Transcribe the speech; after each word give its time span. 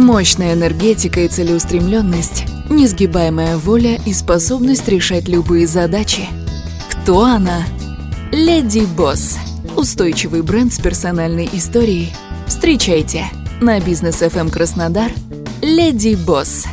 Мощная 0.00 0.54
энергетика 0.54 1.20
и 1.20 1.28
целеустремленность, 1.28 2.44
несгибаемая 2.70 3.58
воля 3.58 4.00
и 4.06 4.14
способность 4.14 4.88
решать 4.88 5.28
любые 5.28 5.66
задачи. 5.66 6.22
Кто 6.90 7.22
она? 7.22 7.64
Леди 8.32 8.86
Босс. 8.96 9.36
Устойчивый 9.76 10.40
бренд 10.40 10.72
с 10.72 10.80
персональной 10.80 11.50
историей. 11.52 12.14
Встречайте 12.46 13.26
на 13.60 13.78
бизнес 13.78 14.22
FM 14.22 14.50
Краснодар. 14.50 15.12
Леди 15.60 16.14
Босс. 16.14 16.64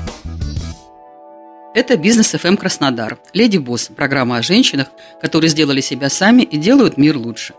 Это 1.74 1.98
«Бизнес 1.98 2.32
ФМ 2.32 2.56
Краснодар». 2.56 3.20
«Леди 3.34 3.58
Босс»– 3.58 3.92
программа 3.96 4.38
о 4.38 4.42
женщинах, 4.42 4.88
которые 5.22 5.50
сделали 5.50 5.82
себя 5.82 6.10
сами 6.10 6.42
и 6.42 6.58
делают 6.58 6.98
мир 6.98 7.18
лучше. 7.18 7.54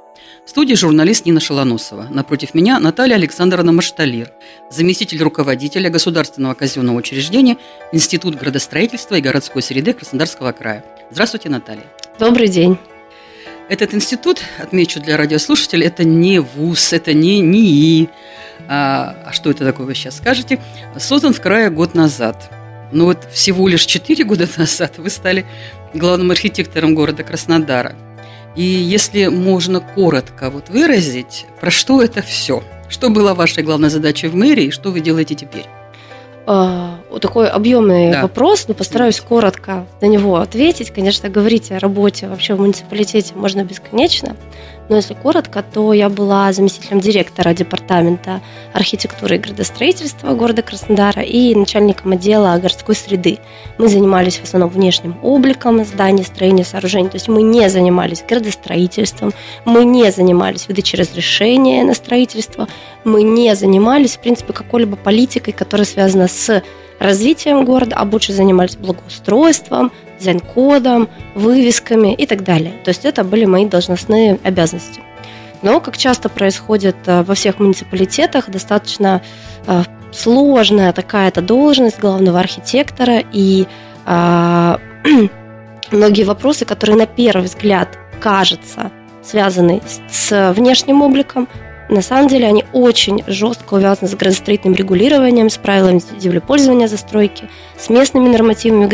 В 0.48 0.50
студии 0.50 0.72
журналист 0.72 1.26
Нина 1.26 1.40
Шалоносова. 1.40 2.06
Напротив 2.08 2.54
меня 2.54 2.80
Наталья 2.80 3.16
Александровна 3.16 3.70
Машталир, 3.70 4.32
заместитель 4.70 5.22
руководителя 5.22 5.90
Государственного 5.90 6.54
казенного 6.54 6.96
учреждения 6.96 7.58
Институт 7.92 8.34
градостроительства 8.34 9.16
и 9.16 9.20
городской 9.20 9.60
среды 9.60 9.92
Краснодарского 9.92 10.52
края. 10.52 10.86
Здравствуйте, 11.10 11.50
Наталья. 11.50 11.84
Добрый 12.18 12.48
день. 12.48 12.78
Этот 13.68 13.92
институт, 13.92 14.40
отмечу 14.58 15.02
для 15.02 15.18
радиослушателей, 15.18 15.86
это 15.86 16.04
не 16.04 16.38
ВУЗ, 16.38 16.94
это 16.94 17.12
не 17.12 17.40
НИИ. 17.40 18.08
А, 18.68 19.18
а 19.26 19.32
что 19.32 19.50
это 19.50 19.66
такое, 19.66 19.84
вы 19.84 19.94
сейчас 19.94 20.16
скажете? 20.16 20.62
Создан 20.96 21.34
в 21.34 21.42
крае 21.42 21.68
год 21.68 21.94
назад– 21.94 22.50
но 22.90 23.04
вот 23.04 23.28
всего 23.30 23.68
лишь 23.68 23.84
4 23.84 24.24
года 24.24 24.48
назад 24.56 24.96
вы 24.96 25.10
стали 25.10 25.44
главным 25.92 26.30
архитектором 26.30 26.94
города 26.94 27.22
Краснодара. 27.22 27.94
И 28.58 28.64
если 28.64 29.28
можно 29.28 29.78
коротко 29.78 30.50
вот 30.50 30.68
выразить, 30.68 31.46
про 31.60 31.70
что 31.70 32.02
это 32.02 32.22
все? 32.22 32.64
Что 32.88 33.08
было 33.08 33.32
вашей 33.32 33.62
главной 33.62 33.88
задачей 33.88 34.26
в 34.26 34.34
мэрии 34.34 34.64
и 34.64 34.70
что 34.72 34.90
вы 34.90 34.98
делаете 34.98 35.36
теперь? 35.36 35.66
А, 36.44 36.98
такой 37.20 37.48
объемный 37.48 38.10
да. 38.10 38.22
вопрос, 38.22 38.66
но 38.66 38.74
постараюсь 38.74 39.20
коротко 39.20 39.86
на 40.00 40.06
него 40.06 40.38
ответить. 40.38 40.90
Конечно, 40.90 41.28
говорить 41.28 41.70
о 41.70 41.78
работе 41.78 42.26
вообще 42.26 42.54
в 42.54 42.60
муниципалитете 42.60 43.34
можно 43.36 43.62
бесконечно. 43.62 44.34
Но 44.88 44.96
если 44.96 45.14
коротко, 45.14 45.62
то 45.62 45.92
я 45.92 46.08
была 46.08 46.52
заместителем 46.52 47.00
директора 47.00 47.52
департамента 47.52 48.40
архитектуры 48.72 49.36
и 49.36 49.38
градостроительства 49.38 50.34
города 50.34 50.62
Краснодара 50.62 51.22
и 51.22 51.54
начальником 51.54 52.12
отдела 52.12 52.56
городской 52.58 52.94
среды. 52.94 53.38
Мы 53.76 53.88
занимались 53.88 54.38
в 54.38 54.44
основном 54.44 54.70
внешним 54.70 55.16
обликом 55.22 55.84
зданий, 55.84 56.24
строения, 56.24 56.64
сооружений. 56.64 57.10
То 57.10 57.16
есть 57.16 57.28
мы 57.28 57.42
не 57.42 57.68
занимались 57.68 58.24
градостроительством, 58.26 59.32
мы 59.64 59.84
не 59.84 60.10
занимались 60.10 60.68
выдачей 60.68 60.98
разрешения 60.98 61.84
на 61.84 61.94
строительство, 61.94 62.66
мы 63.04 63.22
не 63.22 63.54
занимались, 63.54 64.16
в 64.16 64.20
принципе, 64.20 64.52
какой-либо 64.52 64.96
политикой, 64.96 65.52
которая 65.52 65.86
связана 65.86 66.28
с 66.28 66.62
развитием 66.98 67.64
города, 67.64 67.96
а 67.96 68.04
больше 68.04 68.32
занимались 68.32 68.76
благоустройством, 68.76 69.92
дизайн-кодом, 70.18 71.08
вывесками 71.34 72.14
и 72.14 72.26
так 72.26 72.44
далее. 72.44 72.74
То 72.84 72.90
есть 72.90 73.04
это 73.04 73.24
были 73.24 73.44
мои 73.44 73.66
должностные 73.66 74.38
обязанности. 74.44 75.00
Но, 75.62 75.80
как 75.80 75.96
часто 75.96 76.28
происходит 76.28 76.96
э, 77.06 77.22
во 77.22 77.34
всех 77.34 77.58
муниципалитетах, 77.58 78.48
достаточно 78.48 79.22
э, 79.66 79.82
сложная 80.12 80.92
такая-то 80.92 81.42
должность 81.42 81.98
главного 81.98 82.38
архитектора 82.38 83.22
и 83.32 83.66
э, 84.06 84.76
многие 85.90 86.22
вопросы, 86.22 86.64
которые 86.64 86.96
на 86.96 87.06
первый 87.06 87.44
взгляд 87.44 87.98
кажутся 88.20 88.92
связаны 89.22 89.82
с 90.10 90.52
внешним 90.56 91.02
обликом, 91.02 91.48
на 91.88 92.02
самом 92.02 92.28
деле 92.28 92.46
они 92.46 92.64
очень 92.72 93.22
жестко 93.26 93.74
увязаны 93.74 94.08
с 94.08 94.14
градостроительным 94.14 94.74
регулированием, 94.74 95.48
с 95.48 95.56
правилами 95.56 96.02
землепользования 96.18 96.86
застройки, 96.86 97.48
с 97.78 97.88
местными 97.88 98.28
нормативами 98.28 98.86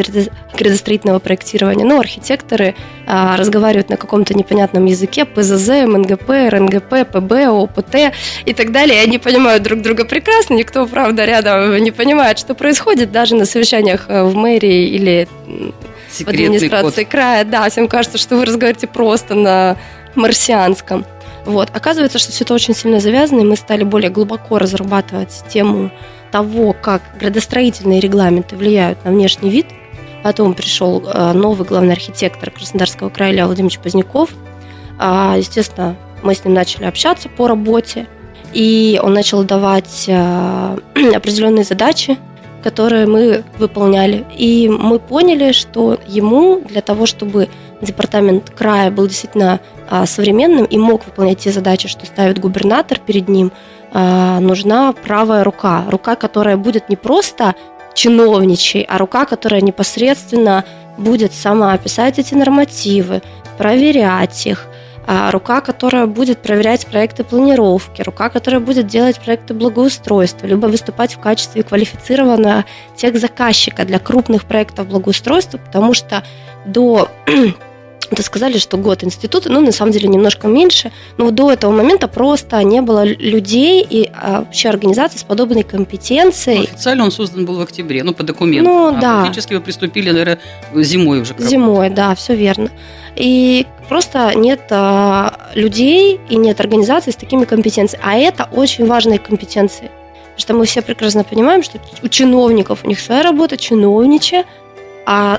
градостроительного 0.56 1.18
проектирования. 1.18 1.84
Ну, 1.84 1.98
архитекторы 1.98 2.74
а, 3.06 3.36
разговаривают 3.36 3.88
на 3.88 3.96
каком-то 3.96 4.34
непонятном 4.34 4.84
языке, 4.84 5.24
ПЗЗ, 5.24 5.86
МНГП, 5.86 6.30
РНГП, 6.50 7.10
ПБ, 7.10 7.33
ОПТ 7.48 8.12
и 8.44 8.54
так 8.54 8.70
далее. 8.72 9.00
И 9.00 9.04
они 9.06 9.18
понимают 9.18 9.62
друг 9.62 9.83
друга 9.83 10.04
прекрасно, 10.04 10.54
никто, 10.54 10.86
правда, 10.86 11.24
рядом 11.24 11.77
не 11.83 11.90
понимает, 11.90 12.38
что 12.38 12.54
происходит, 12.54 13.10
даже 13.10 13.34
на 13.34 13.44
совещаниях 13.44 14.06
э, 14.08 14.22
в 14.22 14.36
мэрии 14.36 14.88
или 14.88 15.28
Секретный 16.10 16.44
в 16.44 16.46
администрации 16.46 17.04
код. 17.04 17.10
края. 17.10 17.44
Да, 17.44 17.68
всем 17.68 17.88
кажется, 17.88 18.18
что 18.18 18.36
вы 18.36 18.44
разговариваете 18.44 18.86
просто 18.86 19.34
на 19.34 19.77
марсианском. 20.14 21.04
Вот. 21.44 21.70
Оказывается, 21.74 22.18
что 22.18 22.32
все 22.32 22.44
это 22.44 22.55
очень 22.55 22.74
сильно 22.74 23.00
завязано, 23.00 23.40
и 23.40 23.44
мы 23.44 23.56
стали 23.56 23.84
более 23.84 24.10
глубоко 24.10 24.58
разрабатывать 24.58 25.44
тему 25.48 25.90
того, 26.30 26.72
как 26.72 27.02
градостроительные 27.20 28.00
регламенты 28.00 28.56
влияют 28.56 29.05
на 29.05 29.10
внешний 29.10 29.50
вид. 29.50 29.66
Потом 30.22 30.54
пришел 30.54 31.02
э, 31.06 31.33
новый 31.33 31.66
главный 31.66 31.92
архитектор 31.92 32.50
Краснодарского 32.50 33.10
края 33.10 33.33
Илья 33.33 33.46
Владимирович 33.46 33.78
Поздняков. 33.78 34.30
А, 34.98 35.34
естественно, 35.36 35.96
мы 36.22 36.34
с 36.34 36.44
ним 36.44 36.54
начали 36.54 36.84
общаться 36.84 37.28
по 37.28 37.46
работе, 37.46 38.06
и 38.54 38.98
он 39.02 39.12
начал 39.12 39.44
давать 39.44 40.06
э, 40.08 40.78
определенные 41.14 41.64
задачи, 41.64 42.16
которые 42.62 43.06
мы 43.06 43.44
выполняли. 43.58 44.24
И 44.36 44.68
мы 44.68 44.98
поняли, 44.98 45.52
что 45.52 45.98
ему 46.08 46.62
для 46.66 46.80
того, 46.80 47.04
чтобы 47.04 47.50
департамент 47.83 48.50
края 48.50 48.90
был 48.90 49.06
действительно 49.06 49.60
современным 50.06 50.64
и 50.64 50.77
мог 50.78 51.06
выполнять 51.06 51.38
те 51.38 51.50
задачи, 51.52 51.88
что 51.88 52.06
ставит 52.06 52.38
губернатор 52.38 52.98
перед 52.98 53.28
ним, 53.28 53.52
а, 53.92 54.40
нужна 54.40 54.92
правая 54.92 55.44
рука. 55.44 55.84
Рука, 55.88 56.16
которая 56.16 56.56
будет 56.56 56.88
не 56.88 56.96
просто 56.96 57.55
чиновничей, 57.94 58.83
а 58.83 58.98
рука, 58.98 59.24
которая 59.24 59.60
непосредственно 59.60 60.64
будет 60.98 61.33
сама 61.33 61.77
писать 61.78 62.18
эти 62.18 62.34
нормативы, 62.34 63.22
проверять 63.56 64.46
их, 64.46 64.66
а, 65.06 65.30
рука, 65.30 65.60
которая 65.60 66.06
будет 66.06 66.38
проверять 66.38 66.86
проекты 66.86 67.24
планировки, 67.24 68.02
рука, 68.02 68.30
которая 68.30 68.60
будет 68.60 68.86
делать 68.86 69.20
проекты 69.20 69.54
благоустройства, 69.54 70.46
либо 70.46 70.66
выступать 70.66 71.14
в 71.14 71.20
качестве 71.20 71.62
квалифицированного 71.62 72.64
техзаказчика 72.96 73.84
для 73.84 73.98
крупных 73.98 74.44
проектов 74.44 74.88
благоустройства, 74.88 75.58
потому 75.58 75.94
что 75.94 76.24
до 76.66 77.08
это 78.10 78.22
сказали, 78.22 78.58
что 78.58 78.76
год 78.76 79.04
института, 79.04 79.50
ну, 79.50 79.60
на 79.60 79.72
самом 79.72 79.92
деле, 79.92 80.08
немножко 80.08 80.48
меньше, 80.48 80.92
но 81.16 81.30
до 81.30 81.52
этого 81.52 81.72
момента 81.72 82.08
просто 82.08 82.62
не 82.62 82.80
было 82.80 83.04
людей 83.04 83.86
и 83.88 84.10
а, 84.14 84.40
вообще 84.40 84.68
организации 84.68 85.18
с 85.18 85.24
подобной 85.24 85.62
компетенцией. 85.62 86.58
Ну, 86.58 86.64
официально 86.64 87.04
он 87.04 87.10
создан 87.10 87.46
был 87.46 87.58
в 87.58 87.60
октябре, 87.60 88.02
ну, 88.02 88.14
по 88.14 88.22
документам. 88.22 88.72
Ну, 88.72 88.96
а 88.96 89.00
да. 89.00 89.24
Фактически 89.24 89.54
вы 89.54 89.60
приступили, 89.60 90.10
наверное, 90.10 90.38
зимой 90.74 91.20
уже. 91.20 91.34
Зимой, 91.38 91.90
да, 91.90 92.14
все 92.14 92.34
верно. 92.34 92.70
И 93.16 93.66
просто 93.88 94.32
нет 94.34 94.62
а, 94.70 95.50
людей 95.54 96.20
и 96.28 96.36
нет 96.36 96.60
организаций 96.60 97.12
с 97.12 97.16
такими 97.16 97.44
компетенциями. 97.44 98.04
А 98.06 98.16
это 98.16 98.48
очень 98.52 98.86
важные 98.86 99.18
компетенции. 99.18 99.90
Потому 100.34 100.38
что 100.38 100.54
мы 100.54 100.66
все 100.66 100.82
прекрасно 100.82 101.22
понимаем, 101.22 101.62
что 101.62 101.78
у 102.02 102.08
чиновников 102.08 102.80
у 102.84 102.88
них 102.88 102.98
своя 102.98 103.22
работа, 103.22 103.56
чиновничья, 103.56 104.44
а 105.06 105.38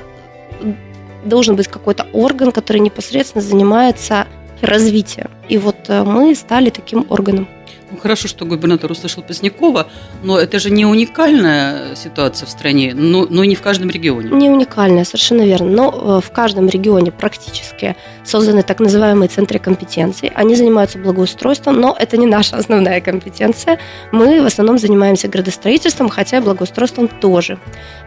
должен 1.26 1.56
быть 1.56 1.68
какой-то 1.68 2.06
орган, 2.12 2.52
который 2.52 2.78
непосредственно 2.78 3.42
занимается 3.42 4.26
развитием. 4.60 5.30
И 5.48 5.58
вот 5.58 5.76
э, 5.88 6.02
мы 6.04 6.34
стали 6.34 6.70
таким 6.70 7.06
органом. 7.08 7.48
Ну, 7.90 7.98
хорошо, 7.98 8.26
что 8.26 8.44
губернатор 8.44 8.90
услышал 8.90 9.22
Позднякова, 9.22 9.86
но 10.24 10.38
это 10.40 10.58
же 10.58 10.70
не 10.70 10.84
уникальная 10.84 11.94
ситуация 11.94 12.46
в 12.46 12.50
стране, 12.50 12.92
но, 12.94 13.26
но 13.30 13.44
не 13.44 13.54
в 13.54 13.62
каждом 13.62 13.90
регионе. 13.90 14.30
Не 14.30 14.50
уникальная, 14.50 15.04
совершенно 15.04 15.42
верно. 15.42 15.70
Но 15.70 16.18
э, 16.18 16.26
в 16.26 16.32
каждом 16.32 16.68
регионе 16.68 17.12
практически 17.12 17.94
созданы 18.24 18.64
так 18.64 18.80
называемые 18.80 19.28
центры 19.28 19.60
компетенций. 19.60 20.32
Они 20.34 20.56
занимаются 20.56 20.98
благоустройством, 20.98 21.80
но 21.80 21.96
это 21.96 22.16
не 22.16 22.26
наша 22.26 22.56
основная 22.56 23.00
компетенция. 23.00 23.78
Мы 24.10 24.42
в 24.42 24.46
основном 24.46 24.78
занимаемся 24.78 25.28
градостроительством, 25.28 26.08
хотя 26.08 26.38
и 26.38 26.40
благоустройством 26.40 27.06
тоже. 27.06 27.58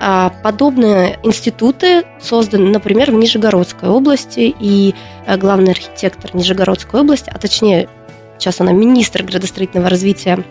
А, 0.02 0.34
подобные 0.44 1.20
институты 1.24 2.04
созданы, 2.22 2.70
например, 2.70 3.12
в 3.12 3.16
Нижегородской 3.16 3.88
области, 3.88 4.54
и 4.60 4.94
э, 5.26 5.38
главный 5.38 5.72
архитектор 5.72 6.36
Нижегородской 6.36 7.00
области, 7.00 7.32
а 7.34 7.40
точнее 7.40 7.88
Сейчас 8.40 8.62
она 8.62 8.72
министр 8.72 9.24
градостроительного 9.24 9.90
развития 9.90 10.44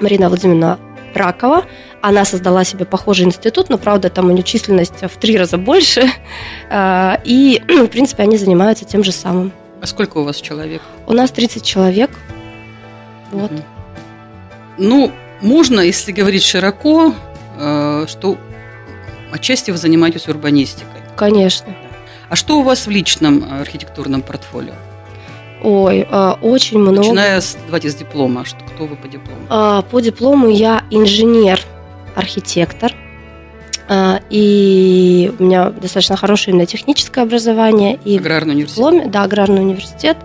Марина 0.00 0.28
Владимировна 0.28 0.80
Ракова. 1.14 1.64
Она 2.02 2.24
создала 2.24 2.64
себе 2.64 2.84
похожий 2.84 3.24
институт, 3.24 3.68
но, 3.68 3.78
правда, 3.78 4.10
там 4.10 4.26
у 4.26 4.30
нее 4.30 4.42
численность 4.42 5.02
в 5.02 5.16
три 5.18 5.38
раза 5.38 5.56
больше. 5.56 6.02
А, 6.72 7.20
и, 7.24 7.60
в 7.66 7.88
принципе, 7.88 8.22
они 8.22 8.36
занимаются 8.36 8.84
тем 8.84 9.02
же 9.02 9.10
самым. 9.10 9.52
А 9.82 9.86
сколько 9.86 10.18
у 10.18 10.24
вас 10.24 10.36
человек? 10.36 10.82
У 11.08 11.12
нас 11.12 11.32
30 11.32 11.64
человек. 11.64 12.10
Вот. 13.32 13.50
Ну, 14.78 15.10
можно, 15.40 15.80
если 15.80 16.12
говорить 16.12 16.44
широко, 16.44 17.12
э, 17.58 18.06
что 18.08 18.38
отчасти 19.32 19.72
вы 19.72 19.78
занимаетесь 19.78 20.28
урбанистикой. 20.28 21.00
Конечно. 21.16 21.74
А 22.28 22.36
что 22.36 22.60
у 22.60 22.62
вас 22.62 22.86
в 22.86 22.90
личном 22.90 23.44
архитектурном 23.60 24.22
портфолио? 24.22 24.74
Ой, 25.62 26.06
а, 26.10 26.38
очень 26.40 26.78
много. 26.78 26.98
Начиная 26.98 27.40
с, 27.40 27.56
давайте, 27.66 27.90
с 27.90 27.94
диплома. 27.94 28.44
Что, 28.44 28.64
кто 28.64 28.86
вы 28.86 28.96
по 28.96 29.08
диплому? 29.08 29.40
А, 29.48 29.82
по 29.82 30.00
диплому 30.00 30.48
я 30.48 30.84
инженер 30.90 31.60
архитектор, 32.14 32.92
а, 33.88 34.20
и 34.30 35.32
у 35.38 35.42
меня 35.42 35.70
достаточно 35.70 36.16
хорошее 36.16 36.54
именно 36.54 36.66
техническое 36.66 37.22
образование. 37.22 37.98
И 38.04 38.16
аграрный 38.18 38.54
университет. 38.54 38.76
Дипломе, 38.76 39.06
да, 39.06 39.22
аграрный 39.24 39.60
университет. 39.62 40.16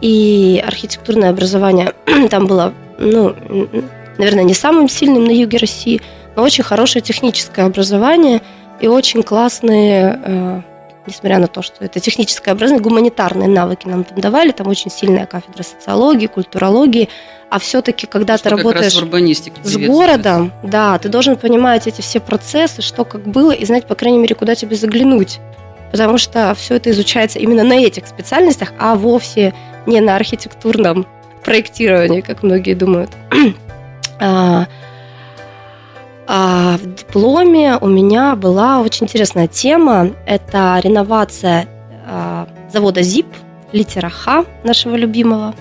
И 0.00 0.62
архитектурное 0.64 1.30
образование 1.30 1.92
там 2.30 2.46
было, 2.46 2.72
ну, 2.98 3.34
наверное, 4.16 4.44
не 4.44 4.54
самым 4.54 4.88
сильным 4.88 5.24
на 5.24 5.32
юге 5.32 5.58
России, 5.58 6.00
но 6.36 6.42
очень 6.42 6.62
хорошее 6.62 7.02
техническое 7.02 7.66
образование 7.66 8.40
и 8.80 8.86
очень 8.86 9.24
классные 9.24 10.20
э, 10.24 10.60
несмотря 11.08 11.38
на 11.38 11.46
то, 11.46 11.62
что 11.62 11.84
это 11.84 12.00
техническое 12.00 12.52
образование, 12.52 12.82
гуманитарные 12.82 13.48
навыки 13.48 13.86
нам 13.86 14.04
там 14.04 14.20
давали, 14.20 14.52
там 14.52 14.68
очень 14.68 14.90
сильная 14.90 15.26
кафедра 15.26 15.62
социологии, 15.62 16.26
культурологии, 16.26 17.08
а 17.50 17.58
все-таки, 17.58 18.06
когда 18.06 18.36
что 18.36 18.50
ты 18.50 18.56
работаешь 18.56 18.94
с 19.62 19.76
городом, 19.76 20.52
да, 20.62 20.98
ты 20.98 21.08
должен 21.08 21.36
понимать 21.36 21.86
эти 21.86 22.00
все 22.00 22.20
процессы, 22.20 22.82
что 22.82 23.04
как 23.04 23.22
было, 23.22 23.52
и 23.52 23.64
знать, 23.64 23.86
по 23.86 23.94
крайней 23.94 24.18
мере, 24.18 24.34
куда 24.34 24.54
тебе 24.54 24.76
заглянуть. 24.76 25.40
Потому 25.90 26.18
что 26.18 26.54
все 26.54 26.74
это 26.74 26.90
изучается 26.90 27.38
именно 27.38 27.64
на 27.64 27.78
этих 27.78 28.06
специальностях, 28.06 28.74
а 28.78 28.94
вовсе 28.94 29.54
не 29.86 30.00
на 30.00 30.16
архитектурном 30.16 31.06
проектировании, 31.42 32.20
как 32.20 32.42
многие 32.42 32.74
думают. 32.74 33.10
А, 36.28 36.74
а 36.74 36.78
в 36.78 36.94
дипломе 36.94 37.78
у 37.80 37.88
меня 37.88 38.36
была 38.36 38.80
очень 38.80 39.06
интересная 39.06 39.48
тема. 39.48 40.10
Это 40.26 40.78
реновация 40.82 41.66
а, 42.06 42.46
завода 42.70 43.02
ЗИП, 43.02 43.26
литера 43.72 44.10
Х 44.10 44.44
нашего 44.62 44.94
любимого, 44.94 45.54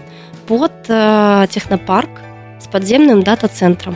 под 0.45 0.73
а, 0.89 1.47
технопарк 1.47 2.09
с 2.59 2.67
подземным 2.67 3.23
дата-центром. 3.23 3.95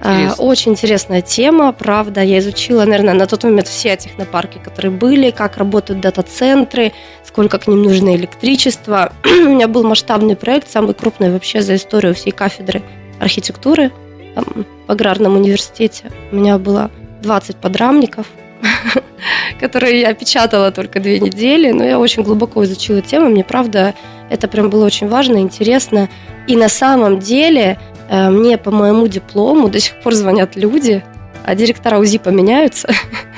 Интересно. 0.00 0.44
Очень 0.44 0.72
интересная 0.72 1.22
тема, 1.22 1.72
правда. 1.72 2.20
Я 2.20 2.40
изучила, 2.40 2.84
наверное, 2.84 3.14
на 3.14 3.26
тот 3.26 3.44
момент 3.44 3.68
все 3.68 3.96
технопарки, 3.96 4.58
которые 4.58 4.90
были, 4.90 5.30
как 5.30 5.56
работают 5.56 6.00
дата-центры, 6.00 6.92
сколько 7.22 7.58
к 7.58 7.68
ним 7.68 7.84
нужно 7.84 8.14
электричества. 8.14 9.12
У 9.24 9.48
меня 9.48 9.66
был 9.66 9.82
масштабный 9.84 10.36
проект, 10.36 10.70
самый 10.70 10.94
крупный 10.94 11.30
вообще 11.30 11.62
за 11.62 11.76
историю 11.76 12.12
всей 12.14 12.32
кафедры 12.32 12.82
архитектуры– 13.20 13.92
там, 14.34 14.66
в 14.86 14.90
аграрном 14.90 15.36
университете. 15.36 16.10
У 16.32 16.36
меня 16.36 16.58
было 16.58 16.90
20 17.22 17.56
подрамников, 17.56 18.26
которые 19.60 20.00
я 20.00 20.14
печатала 20.14 20.70
только 20.70 21.00
две 21.00 21.20
недели, 21.20 21.70
но 21.70 21.84
я 21.84 21.98
очень 21.98 22.22
глубоко 22.22 22.64
изучила 22.64 23.00
тему. 23.00 23.28
Мне, 23.28 23.44
правда, 23.44 23.94
это 24.30 24.48
прям 24.48 24.70
было 24.70 24.84
очень 24.84 25.08
важно, 25.08 25.38
интересно. 25.38 26.08
И 26.46 26.56
на 26.56 26.68
самом 26.68 27.18
деле 27.18 27.78
э, 28.08 28.30
мне 28.30 28.58
по 28.58 28.70
моему 28.70 29.06
диплому 29.06 29.68
до 29.68 29.80
сих 29.80 30.00
пор 30.02 30.14
звонят 30.14 30.56
люди, 30.56 31.02
а 31.44 31.54
директора 31.54 31.98
УЗИ 31.98 32.18
поменяются. 32.18 32.88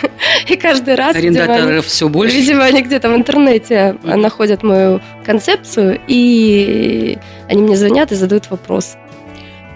И 0.48 0.56
каждый 0.56 0.94
раз... 0.94 1.16
Арендаторов 1.16 1.66
видимо, 1.66 1.82
все 1.82 2.08
больше. 2.08 2.36
Видимо, 2.36 2.64
они 2.64 2.82
где-то 2.82 3.08
в 3.10 3.16
интернете 3.16 3.96
находят 4.02 4.62
мою 4.62 5.00
концепцию, 5.24 6.00
и 6.06 7.18
они 7.48 7.62
мне 7.62 7.76
звонят 7.76 8.12
и 8.12 8.14
задают 8.14 8.48
вопрос. 8.50 8.96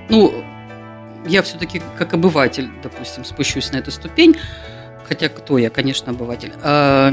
Ну, 0.08 0.32
я 1.26 1.42
все-таки 1.42 1.82
как 1.98 2.14
обыватель, 2.14 2.70
допустим, 2.82 3.24
спущусь 3.24 3.72
на 3.72 3.76
эту 3.76 3.90
ступень, 3.90 4.36
хотя 5.06 5.28
кто 5.28 5.58
я, 5.58 5.70
конечно, 5.70 6.12
обыватель. 6.12 6.52
А, 6.62 7.12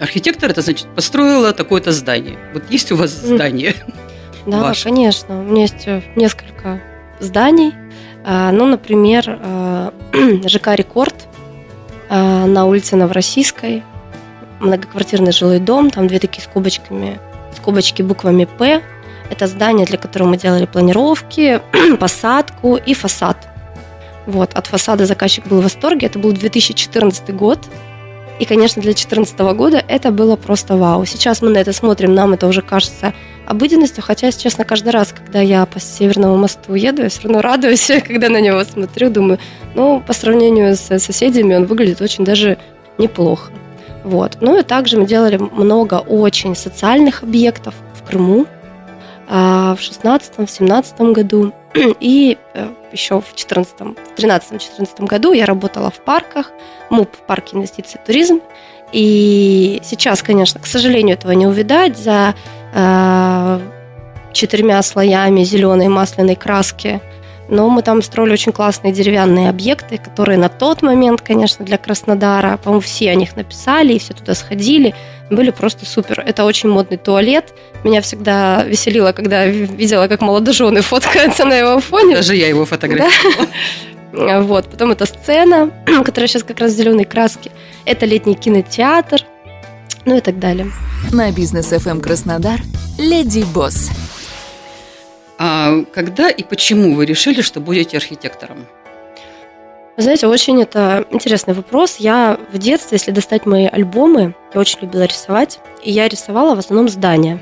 архитектор, 0.00 0.50
это 0.50 0.62
значит, 0.62 0.86
построила 0.94 1.52
такое-то 1.52 1.92
здание. 1.92 2.38
Вот 2.52 2.70
есть 2.70 2.92
у 2.92 2.96
вас 2.96 3.10
здание? 3.10 3.74
Да, 4.46 4.62
ваше? 4.62 4.84
конечно. 4.84 5.40
У 5.40 5.42
меня 5.42 5.62
есть 5.62 5.88
э, 5.88 6.02
несколько 6.14 6.80
зданий. 7.18 7.74
А, 8.24 8.52
ну, 8.52 8.64
например, 8.64 9.24
э, 9.42 9.90
ЖК 10.46 10.68
«Рекорд» 10.76 11.26
на 12.08 12.66
улице 12.66 12.94
Новороссийской, 12.94 13.82
многоквартирный 14.60 15.32
жилой 15.32 15.58
дом, 15.58 15.90
там 15.90 16.06
две 16.06 16.20
такие 16.20 16.44
скобочками, 16.44 17.18
скобочки 17.56 18.02
буквами 18.02 18.44
«П», 18.44 18.82
это 19.30 19.46
здание, 19.46 19.86
для 19.86 19.98
которого 19.98 20.28
мы 20.28 20.36
делали 20.36 20.66
планировки, 20.66 21.60
посадку 22.00 22.76
и 22.76 22.94
фасад. 22.94 23.36
Вот, 24.26 24.54
от 24.54 24.66
фасада 24.66 25.06
заказчик 25.06 25.46
был 25.46 25.60
в 25.60 25.64
восторге. 25.64 26.06
Это 26.06 26.18
был 26.18 26.32
2014 26.32 27.34
год. 27.34 27.60
И, 28.38 28.44
конечно, 28.44 28.82
для 28.82 28.92
2014 28.92 29.38
года 29.56 29.82
это 29.88 30.10
было 30.10 30.36
просто 30.36 30.76
вау. 30.76 31.06
Сейчас 31.06 31.40
мы 31.40 31.48
на 31.50 31.58
это 31.58 31.72
смотрим, 31.72 32.14
нам 32.14 32.34
это 32.34 32.46
уже 32.46 32.60
кажется 32.60 33.14
обыденностью, 33.46 34.02
хотя, 34.02 34.26
если 34.26 34.40
честно, 34.42 34.64
каждый 34.64 34.90
раз, 34.90 35.14
когда 35.16 35.40
я 35.40 35.64
по 35.64 35.80
Северному 35.80 36.36
мосту 36.36 36.74
еду, 36.74 37.02
я 37.02 37.08
все 37.08 37.22
равно 37.22 37.40
радуюсь, 37.40 37.90
когда 38.06 38.28
на 38.28 38.40
него 38.40 38.62
смотрю, 38.64 39.08
думаю, 39.08 39.38
ну, 39.74 40.02
по 40.06 40.12
сравнению 40.12 40.76
с 40.76 40.98
соседями 40.98 41.54
он 41.54 41.64
выглядит 41.64 42.02
очень 42.02 42.24
даже 42.24 42.58
неплохо. 42.98 43.52
Вот. 44.04 44.38
Ну 44.40 44.58
и 44.58 44.62
также 44.62 44.98
мы 44.98 45.06
делали 45.06 45.36
много 45.36 45.94
очень 45.94 46.54
социальных 46.54 47.22
объектов 47.22 47.74
в 47.94 48.06
Крыму, 48.06 48.46
в 49.28 49.78
16-17 49.78 51.12
году. 51.12 51.52
И 52.00 52.38
э, 52.54 52.68
еще 52.92 53.20
в 53.20 53.34
13-14 53.34 55.06
году 55.06 55.32
я 55.32 55.46
работала 55.46 55.90
в 55.90 56.00
парках, 56.00 56.52
МУП, 56.90 57.10
парк 57.26 57.46
инвестиций 57.52 58.00
и 58.02 58.06
туризм. 58.06 58.40
И 58.92 59.80
сейчас, 59.84 60.22
конечно, 60.22 60.60
к 60.60 60.66
сожалению, 60.66 61.16
этого 61.16 61.32
не 61.32 61.46
увидать 61.46 61.98
за 61.98 62.34
э, 62.72 63.60
четырьмя 64.32 64.82
слоями 64.82 65.42
зеленой 65.42 65.88
масляной 65.88 66.36
краски– 66.36 67.00
но 67.48 67.68
мы 67.68 67.82
там 67.82 68.02
строили 68.02 68.32
очень 68.32 68.52
классные 68.52 68.92
деревянные 68.92 69.48
объекты, 69.48 69.98
которые 69.98 70.38
на 70.38 70.48
тот 70.48 70.82
момент, 70.82 71.20
конечно, 71.20 71.64
для 71.64 71.78
Краснодара, 71.78 72.56
по-моему, 72.56 72.80
все 72.80 73.10
о 73.10 73.14
них 73.14 73.36
написали, 73.36 73.94
и 73.94 73.98
все 73.98 74.14
туда 74.14 74.34
сходили, 74.34 74.94
были 75.30 75.50
просто 75.50 75.86
супер. 75.86 76.22
Это 76.26 76.44
очень 76.44 76.68
модный 76.68 76.96
туалет. 76.96 77.54
Меня 77.84 78.00
всегда 78.00 78.64
веселило, 78.64 79.12
когда 79.12 79.46
видела, 79.46 80.08
как 80.08 80.20
молодожены 80.20 80.82
фоткаются 80.82 81.44
на 81.44 81.54
его 81.54 81.80
фоне. 81.80 82.16
Даже 82.16 82.34
я 82.36 82.48
его 82.48 82.64
фотографировала. 82.64 83.46
Да. 83.46 83.48
Вот. 84.12 84.70
Потом 84.70 84.92
это 84.92 85.04
сцена, 85.04 85.70
которая 86.04 86.26
сейчас 86.26 86.42
как 86.42 86.60
раз 86.60 86.72
в 86.72 86.76
зеленой 86.76 87.04
краске. 87.04 87.50
Это 87.84 88.06
летний 88.06 88.34
кинотеатр, 88.34 89.22
ну 90.06 90.16
и 90.16 90.20
так 90.20 90.38
далее. 90.38 90.70
На 91.12 91.30
бизнес 91.32 91.70
FM 91.70 91.90
эм 91.90 92.00
Краснодар 92.00 92.60
Леди 92.96 93.44
Босс. 93.52 93.90
А 95.38 95.82
когда 95.92 96.30
и 96.30 96.42
почему 96.42 96.94
вы 96.94 97.06
решили, 97.06 97.42
что 97.42 97.60
будете 97.60 97.96
архитектором? 97.96 98.66
Вы 99.96 100.02
знаете, 100.02 100.26
очень 100.26 100.60
это 100.60 101.06
интересный 101.10 101.54
вопрос. 101.54 101.96
Я 101.96 102.38
в 102.52 102.58
детстве, 102.58 102.96
если 102.96 103.12
достать 103.12 103.46
мои 103.46 103.66
альбомы, 103.66 104.34
я 104.54 104.60
очень 104.60 104.80
любила 104.82 105.04
рисовать, 105.04 105.58
и 105.82 105.90
я 105.90 106.06
рисовала 106.06 106.54
в 106.54 106.58
основном 106.58 106.88
здания. 106.88 107.38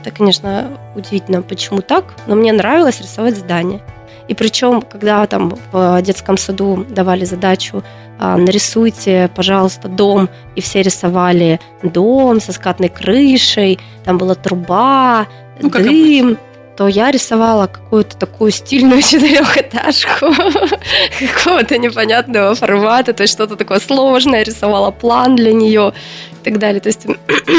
Это, 0.00 0.14
конечно, 0.14 0.78
удивительно, 0.94 1.42
почему 1.42 1.80
так, 1.80 2.14
но 2.26 2.34
мне 2.34 2.52
нравилось 2.52 3.00
рисовать 3.00 3.36
здания. 3.36 3.80
И 4.28 4.34
причем, 4.34 4.82
когда 4.82 5.26
там 5.26 5.58
в 5.72 6.02
детском 6.02 6.36
саду 6.36 6.86
давали 6.88 7.24
задачу 7.24 7.82
а, 8.18 8.36
нарисуйте, 8.36 9.30
пожалуйста, 9.34 9.88
дом, 9.88 10.28
и 10.56 10.60
все 10.60 10.82
рисовали 10.82 11.58
дом 11.82 12.40
со 12.40 12.52
скатной 12.52 12.90
крышей, 12.90 13.78
там 14.04 14.18
была 14.18 14.34
труба, 14.34 15.26
ну, 15.60 15.70
дым 15.70 16.38
то 16.80 16.88
я 16.88 17.10
рисовала 17.10 17.66
какую-то 17.66 18.16
такую 18.16 18.50
стильную 18.52 19.02
четырехэтажку 19.10 20.32
какого-то 21.34 21.76
непонятного 21.76 22.54
формата, 22.54 23.12
то 23.12 23.22
есть 23.22 23.34
что-то 23.34 23.56
такое 23.56 23.80
сложное, 23.80 24.42
рисовала 24.42 24.90
план 24.90 25.36
для 25.36 25.52
нее 25.52 25.92
и 26.40 26.42
так 26.42 26.58
далее. 26.58 26.80
То 26.80 26.86
есть 26.86 27.06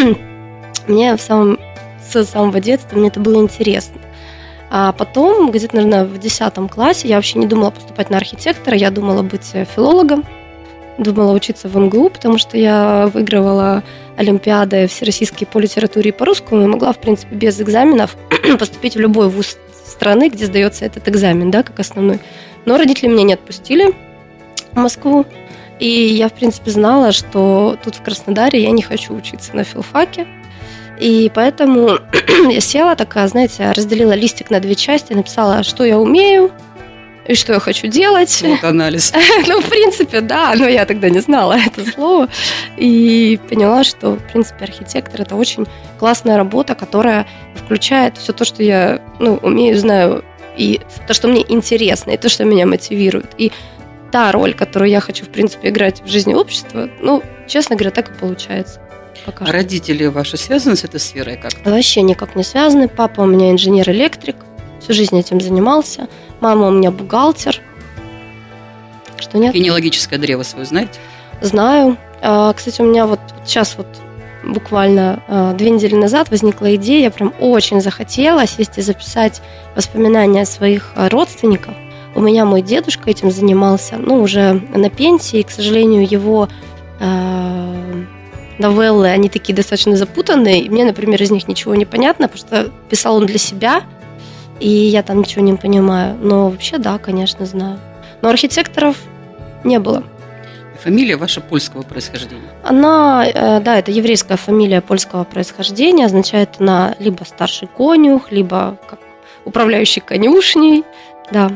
мне 0.88 1.16
в 1.16 1.22
самом, 1.22 1.60
с 2.04 2.26
самого 2.26 2.60
детства 2.60 2.98
мне 2.98 3.10
это 3.10 3.20
было 3.20 3.36
интересно. 3.36 4.02
А 4.72 4.92
потом, 4.92 5.52
где-то, 5.52 5.76
наверное, 5.76 6.06
в 6.06 6.18
10 6.18 6.72
классе 6.72 7.08
я 7.08 7.18
вообще 7.18 7.38
не 7.38 7.46
думала 7.46 7.70
поступать 7.70 8.10
на 8.10 8.18
архитектора, 8.18 8.76
я 8.76 8.90
думала 8.90 9.22
быть 9.22 9.54
филологом, 9.76 10.26
думала 10.98 11.34
учиться 11.34 11.68
в 11.68 11.78
МГУ, 11.78 12.10
потому 12.10 12.38
что 12.38 12.58
я 12.58 13.10
выигрывала 13.14 13.84
Олимпиады 14.18 14.88
всероссийские 14.88 15.48
по 15.48 15.60
литературе 15.60 16.10
и 16.10 16.14
по 16.14 16.26
русскому 16.26 16.64
и 16.64 16.68
могла, 16.68 16.94
в 16.94 17.00
принципе, 17.00 17.36
без 17.36 17.60
экзаменов 17.60 18.16
поступить 18.60 18.96
в 18.96 19.00
любой 19.00 19.30
вуз 19.30 19.58
страны, 19.86 20.30
где 20.30 20.46
сдается 20.46 20.86
этот 20.86 21.08
экзамен, 21.08 21.52
да, 21.52 21.64
как 21.64 21.80
основной. 21.80 22.20
Но 22.66 22.78
родители 22.78 23.08
меня 23.08 23.24
не 23.24 23.34
отпустили 23.34 23.94
в 24.72 24.76
Москву. 24.78 25.26
И 25.80 25.88
я, 25.88 26.30
в 26.30 26.34
принципе, 26.34 26.70
знала, 26.72 27.12
что 27.12 27.78
тут 27.84 27.96
в 27.96 28.04
Краснодаре 28.04 28.62
я 28.62 28.72
не 28.72 28.84
хочу 28.84 29.16
учиться 29.16 29.56
на 29.56 29.64
филфаке. 29.64 30.28
И 31.00 31.32
поэтому 31.34 31.98
я 32.50 32.62
села 32.62 32.96
такая, 32.96 33.28
знаете, 33.28 33.72
разделила 33.72 34.14
листик 34.14 34.52
на 34.52 34.60
две 34.60 34.76
части, 34.76 35.14
написала, 35.14 35.64
что 35.64 35.84
я 35.84 35.98
умею, 35.98 36.52
и 37.28 37.36
что 37.36 37.54
я 37.54 37.60
хочу 37.60 37.88
делать. 37.88 38.42
Вот 38.42 38.64
анализ. 38.64 39.14
ну, 39.48 39.62
в 39.62 39.70
принципе, 39.70 40.22
да, 40.22 40.54
но 40.56 40.68
я 40.68 40.86
тогда 40.86 41.10
не 41.10 41.20
знала 41.20 41.58
это 41.66 41.90
слово. 41.90 42.28
И 42.78 43.40
поняла, 43.50 43.84
что, 43.84 44.12
в 44.12 44.32
принципе, 44.32 44.66
архитектор– 44.66 45.22
это 45.24 45.36
очень 45.36 45.68
классная 46.00 46.38
работа, 46.38 46.76
которая 46.76 47.28
включает 47.56 48.18
все 48.18 48.34
то, 48.34 48.46
что 48.46 48.64
я 48.64 49.02
ну, 49.20 49.36
умею, 49.42 49.78
знаю 49.78 50.24
и 50.58 50.82
то, 51.08 51.14
что 51.14 51.28
мне 51.28 51.46
интересно, 51.48 52.12
и 52.12 52.18
то, 52.18 52.30
что 52.30 52.44
меня 52.44 52.66
мотивирует. 52.66 53.32
И 53.38 53.52
та 54.12 54.32
роль, 54.32 54.54
которую 54.54 54.90
я 54.90 55.00
хочу, 55.00 55.26
в 55.26 55.30
принципе, 55.30 55.70
играть 55.70 56.02
в 56.02 56.08
жизни 56.08 56.34
общества, 56.34 56.90
ну, 57.00 57.24
честно 57.48 57.76
говоря, 57.76 57.92
так 57.92 58.10
и 58.10 58.20
получается. 58.20 58.82
Пока 59.26 59.46
а 59.46 59.52
родители 59.52 60.06
ваши 60.08 60.38
связаны 60.38 60.76
с 60.76 60.84
этой 60.84 61.00
сферой 61.00 61.38
как? 61.38 61.54
Вообще 61.64 62.02
никак 62.02 62.36
не 62.36 62.44
связаны. 62.44 62.88
Папа 62.88 63.22
у 63.22 63.26
меня 63.26 63.52
инженер-электрик, 63.52 64.36
всю 64.80 64.94
жизнь 64.94 65.18
этим 65.18 65.40
занимался. 65.40 66.08
Мама 66.42 66.68
у 66.68 66.72
меня 66.72 66.92
бухгалтер. 66.92 67.62
Что 69.18 69.38
нет? 69.38 69.54
Генеалогическое 69.54 70.20
древо 70.20 70.44
свое 70.44 70.66
знаете? 70.66 71.00
Знаю. 71.40 71.98
А, 72.22 72.52
кстати, 72.54 72.82
у 72.82 72.86
меня 72.86 73.06
вот 73.06 73.20
сейчас 73.46 73.76
вот 73.78 73.88
буквально 74.44 75.24
а, 75.28 75.54
две 75.54 75.70
недели 75.70 75.96
назад 75.96 76.32
возникла 76.32 76.76
идея, 76.76 77.04
я 77.04 77.12
прям 77.12 77.32
очень 77.40 77.80
захотела 77.80 78.46
сесть 78.48 78.78
и 78.78 78.82
записать 78.82 79.42
воспоминания 79.76 80.46
своих 80.46 80.92
а, 80.96 81.10
родственников. 81.10 81.76
У 82.16 82.22
меня 82.22 82.46
мой 82.46 82.64
дедушка 82.64 83.10
этим 83.10 83.32
занимался, 83.32 83.98
ну, 83.98 84.22
уже 84.22 84.54
на 84.74 84.90
пенсии, 84.90 85.40
и, 85.40 85.44
к 85.44 85.52
сожалению, 85.52 86.06
его 86.06 86.50
э, 87.00 88.04
новеллы, 88.58 89.08
они 89.08 89.30
такие 89.30 89.56
достаточно 89.56 89.96
запутанные, 89.96 90.60
и 90.62 90.70
мне, 90.70 90.84
например, 90.84 91.24
из 91.24 91.32
них 91.32 91.48
ничего 91.48 91.74
не 91.74 91.86
понятно, 91.86 92.28
потому 92.28 92.46
что 92.46 92.72
писал 92.90 93.16
он 93.16 93.28
для 93.28 93.38
себя, 93.38 93.84
и 94.62 94.70
я 94.70 95.04
там 95.04 95.20
ничего 95.20 95.44
не 95.44 95.56
понимаю. 95.56 96.16
Но 96.22 96.50
вообще, 96.50 96.78
да, 96.78 96.98
конечно, 97.00 97.46
знаю. 97.46 97.80
Но 98.22 98.30
архитекторов 98.30 98.96
не 99.64 99.80
было. 99.80 100.04
Фамилия 100.84 101.18
ваша 101.18 101.42
польского 101.42 101.82
происхождения? 101.82 102.50
Она, 102.64 103.26
э, 103.28 103.60
да, 103.60 103.78
это 103.78 103.92
еврейская 103.92 104.38
фамилия 104.38 104.82
польского 104.82 105.24
происхождения, 105.24 106.06
означает 106.06 106.56
она 106.60 106.96
либо 107.00 107.24
старший 107.24 107.68
конюх, 107.68 108.32
либо 108.32 108.78
как 108.88 109.00
управляющий 109.46 110.00
конюшней, 110.00 110.84
да. 111.32 111.52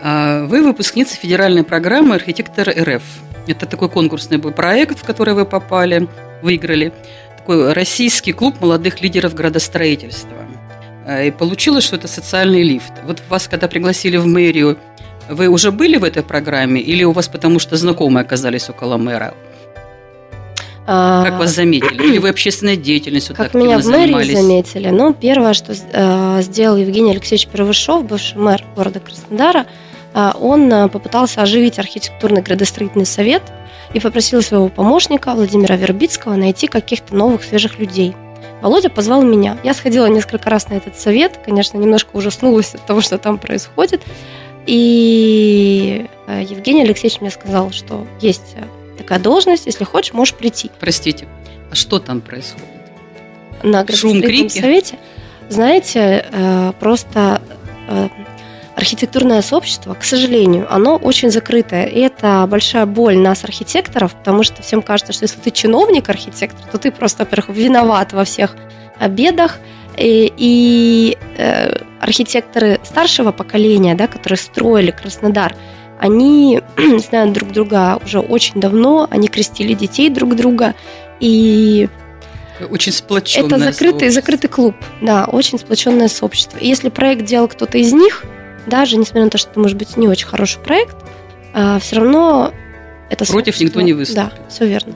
А, 0.00 0.44
вы 0.46 0.62
выпускница 0.62 1.16
федеральной 1.16 1.64
программы 1.64 2.14
«Архитектор 2.14 2.68
РФ». 2.68 3.02
Это 3.46 3.66
такой 3.66 3.88
конкурсный 3.88 4.38
был 4.38 4.52
проект, 4.52 4.98
в 4.98 5.04
который 5.04 5.34
вы 5.34 5.44
попали, 5.44 6.08
выиграли. 6.42 6.92
Такой 7.36 7.72
российский 7.72 8.32
клуб 8.32 8.60
молодых 8.60 9.00
лидеров 9.00 9.34
градостроительства. 9.34 10.37
А, 11.08 11.22
и 11.22 11.30
получилось, 11.30 11.84
что 11.84 11.96
это 11.96 12.06
социальный 12.06 12.62
лифт. 12.62 12.92
Вот 13.04 13.22
вас, 13.28 13.48
когда 13.48 13.66
пригласили 13.66 14.16
в 14.16 14.26
мэрию, 14.26 14.78
вы 15.28 15.48
уже 15.48 15.72
были 15.72 15.96
в 15.96 16.04
этой 16.04 16.22
программе 16.22 16.80
или 16.80 17.02
у 17.04 17.12
вас 17.12 17.28
потому 17.28 17.58
что 17.58 17.76
знакомые 17.76 18.22
оказались 18.22 18.68
около 18.68 18.96
мэра? 18.96 19.34
А, 20.86 21.24
как 21.24 21.38
вас 21.38 21.54
заметили? 21.54 22.02
Или 22.02 22.18
вы 22.18 22.28
общественной 22.28 22.76
деятельностью 22.76 23.34
Как 23.34 23.54
меня 23.54 23.78
в 23.78 23.86
мэрии 23.86 24.04
занимались? 24.04 24.38
заметили? 24.38 24.88
Ну, 24.88 25.12
первое, 25.12 25.52
что 25.52 25.72
э, 25.74 26.42
сделал 26.42 26.76
Евгений 26.76 27.10
Алексеевич 27.10 27.48
Первышов, 27.48 28.06
бывший 28.06 28.38
мэр 28.38 28.62
города 28.76 29.00
Краснодара– 29.00 29.66
а, 30.14 30.34
он 30.38 30.72
а, 30.72 30.88
попытался 30.88 31.42
оживить 31.42 31.78
архитектурный 31.78 32.42
градостроительный 32.42 33.06
совет 33.06 33.42
и 33.94 34.00
попросил 34.00 34.42
своего 34.42 34.68
помощника 34.68 35.32
Владимира 35.32 35.76
Вербицкого 35.76 36.34
найти 36.34 36.66
каких-то 36.66 37.14
новых 37.14 37.44
свежих 37.44 37.78
людей. 37.78 38.14
Володя 38.60 38.90
позвал 38.90 39.22
меня. 39.22 39.56
Я 39.62 39.74
сходила 39.74 40.06
несколько 40.06 40.50
раз 40.50 40.68
на 40.68 40.74
этот 40.74 40.98
совет, 40.98 41.38
конечно, 41.44 41.78
немножко 41.78 42.10
ужаснулась 42.14 42.74
от 42.74 42.84
того, 42.86 43.00
что 43.00 43.18
там 43.18 43.38
происходит. 43.38 44.02
И 44.66 46.06
а, 46.26 46.40
Евгений 46.40 46.82
Алексеевич 46.82 47.20
мне 47.20 47.30
сказал, 47.30 47.70
что 47.70 48.06
есть 48.20 48.56
такая 48.96 49.18
должность, 49.18 49.66
если 49.66 49.84
хочешь, 49.84 50.12
можешь 50.12 50.34
прийти. 50.34 50.70
Простите, 50.80 51.26
а 51.70 51.74
что 51.74 51.98
там 52.00 52.20
происходит? 52.20 52.66
На 53.62 53.84
градостроительном 53.84 54.50
совете? 54.50 54.98
Знаете, 55.48 56.26
просто 56.80 57.40
архитектурное 58.78 59.42
сообщество, 59.42 59.94
к 59.94 60.04
сожалению, 60.04 60.72
оно 60.72 60.96
очень 60.96 61.32
закрытое. 61.32 61.86
И 61.86 61.98
это 61.98 62.46
большая 62.48 62.86
боль 62.86 63.18
нас, 63.18 63.42
архитекторов, 63.42 64.14
потому 64.14 64.44
что 64.44 64.62
всем 64.62 64.82
кажется, 64.82 65.12
что 65.12 65.24
если 65.24 65.40
ты 65.40 65.50
чиновник-архитектор, 65.50 66.64
то 66.70 66.78
ты 66.78 66.92
просто, 66.92 67.24
во-первых, 67.24 67.56
виноват 67.56 68.12
во 68.12 68.24
всех 68.24 68.54
бедах. 69.08 69.58
И, 69.96 70.32
и 70.36 71.18
э, 71.38 71.72
архитекторы 72.00 72.78
старшего 72.84 73.32
поколения, 73.32 73.96
да, 73.96 74.06
которые 74.06 74.36
строили 74.36 74.92
Краснодар, 74.92 75.56
они 75.98 76.62
знают 76.98 77.32
друг 77.32 77.50
друга 77.50 77.98
уже 78.04 78.20
очень 78.20 78.60
давно, 78.60 79.08
они 79.10 79.26
крестили 79.26 79.72
детей 79.72 80.08
друг 80.08 80.36
друга, 80.36 80.76
и 81.18 81.88
очень 82.70 82.92
сплоченное 82.92 83.46
Это 83.48 83.58
закрытый, 83.58 84.10
закрытый 84.10 84.48
клуб, 84.48 84.76
да, 85.02 85.24
очень 85.24 85.58
сплоченное 85.58 86.06
сообщество. 86.06 86.58
И 86.58 86.68
если 86.68 86.90
проект 86.90 87.24
делал 87.24 87.48
кто-то 87.48 87.78
из 87.78 87.92
них, 87.92 88.24
даже 88.68 88.96
несмотря 88.96 89.24
на 89.24 89.30
то, 89.30 89.38
что 89.38 89.50
это 89.50 89.60
может 89.60 89.76
быть 89.76 89.96
не 89.96 90.08
очень 90.08 90.26
хороший 90.26 90.60
проект, 90.60 90.96
а, 91.54 91.78
все 91.78 91.96
равно 91.96 92.52
это 93.10 93.24
Против 93.24 93.58
никто 93.60 93.80
не 93.80 93.92
выступит. 93.94 94.30
Да, 94.30 94.32
все 94.48 94.66
верно. 94.66 94.94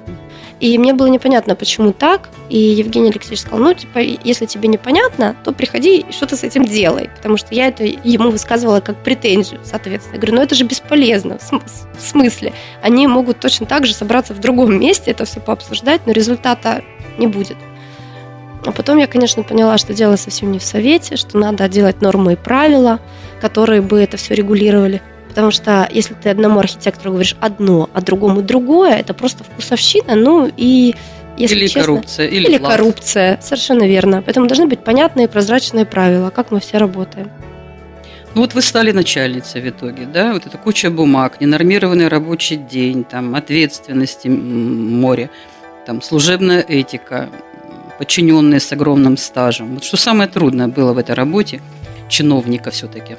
И 0.60 0.78
мне 0.78 0.94
было 0.94 1.08
непонятно, 1.08 1.56
почему 1.56 1.92
так. 1.92 2.28
И 2.48 2.56
Евгений 2.56 3.10
Алексеевич 3.10 3.40
сказал, 3.40 3.58
ну, 3.58 3.74
типа, 3.74 3.98
если 3.98 4.46
тебе 4.46 4.68
непонятно, 4.68 5.34
то 5.42 5.50
приходи 5.50 6.00
и 6.00 6.12
что-то 6.12 6.36
с 6.36 6.44
этим 6.44 6.64
делай. 6.64 7.10
Потому 7.16 7.36
что 7.36 7.52
я 7.52 7.66
это 7.66 7.82
ему 7.82 8.30
высказывала 8.30 8.78
как 8.80 9.02
претензию, 9.02 9.58
соответственно. 9.64 10.14
Я 10.14 10.20
говорю, 10.20 10.36
ну, 10.36 10.42
это 10.42 10.54
же 10.54 10.62
бесполезно. 10.62 11.38
В 11.40 12.00
смысле? 12.00 12.52
Они 12.80 13.08
могут 13.08 13.40
точно 13.40 13.66
так 13.66 13.86
же 13.86 13.92
собраться 13.94 14.34
в 14.34 14.38
другом 14.38 14.78
месте, 14.78 15.10
это 15.10 15.24
все 15.24 15.40
пообсуждать, 15.40 16.02
но 16.06 16.12
результата 16.12 16.84
не 17.18 17.26
будет. 17.26 17.56
А 18.64 18.70
потом 18.70 18.98
я, 18.98 19.08
конечно, 19.08 19.42
поняла, 19.42 19.78
что 19.78 19.92
дело 19.94 20.14
совсем 20.14 20.52
не 20.52 20.60
в 20.60 20.62
совете, 20.62 21.16
что 21.16 21.38
надо 21.38 21.68
делать 21.68 22.00
нормы 22.00 22.34
и 22.34 22.36
правила, 22.36 23.00
которые 23.42 23.82
бы 23.82 24.00
это 24.00 24.16
все 24.16 24.34
регулировали. 24.34 25.02
Потому 25.28 25.50
что 25.50 25.88
если 25.90 26.14
ты 26.14 26.28
одному 26.28 26.60
архитектору 26.60 27.10
говоришь 27.10 27.36
одно, 27.40 27.90
а 27.92 28.00
другому 28.00 28.40
другое, 28.42 28.94
это 28.94 29.14
просто 29.14 29.44
вкусовщина, 29.44 30.14
ну 30.14 30.50
и 30.56 30.94
если 31.36 31.56
или 31.56 31.66
честно, 31.66 31.80
коррупция, 31.80 32.26
или, 32.28 32.46
или 32.46 32.58
коррупция, 32.58 33.38
совершенно 33.42 33.84
верно. 33.88 34.22
Поэтому 34.22 34.46
должны 34.46 34.66
быть 34.66 34.84
понятные 34.84 35.26
прозрачные 35.26 35.86
правила, 35.86 36.30
как 36.30 36.50
мы 36.50 36.60
все 36.60 36.78
работаем. 36.78 37.30
Ну 38.34 38.42
вот 38.42 38.54
вы 38.54 38.62
стали 38.62 38.92
начальницей 38.92 39.60
в 39.60 39.68
итоге, 39.68 40.06
да? 40.06 40.32
Вот 40.34 40.46
это 40.46 40.56
куча 40.56 40.90
бумаг, 40.90 41.40
ненормированный 41.40 42.08
рабочий 42.08 42.56
день, 42.56 43.04
там 43.04 43.34
ответственности 43.34 44.28
море, 44.28 45.30
там 45.86 46.00
служебная 46.00 46.60
этика, 46.60 47.28
подчиненные 47.98 48.60
с 48.60 48.70
огромным 48.72 49.16
стажем. 49.16 49.74
Вот 49.74 49.84
что 49.84 49.96
самое 49.96 50.28
трудное 50.28 50.68
было 50.68 50.92
в 50.92 50.98
этой 50.98 51.14
работе 51.14 51.60
чиновника 52.08 52.70
все-таки? 52.70 53.16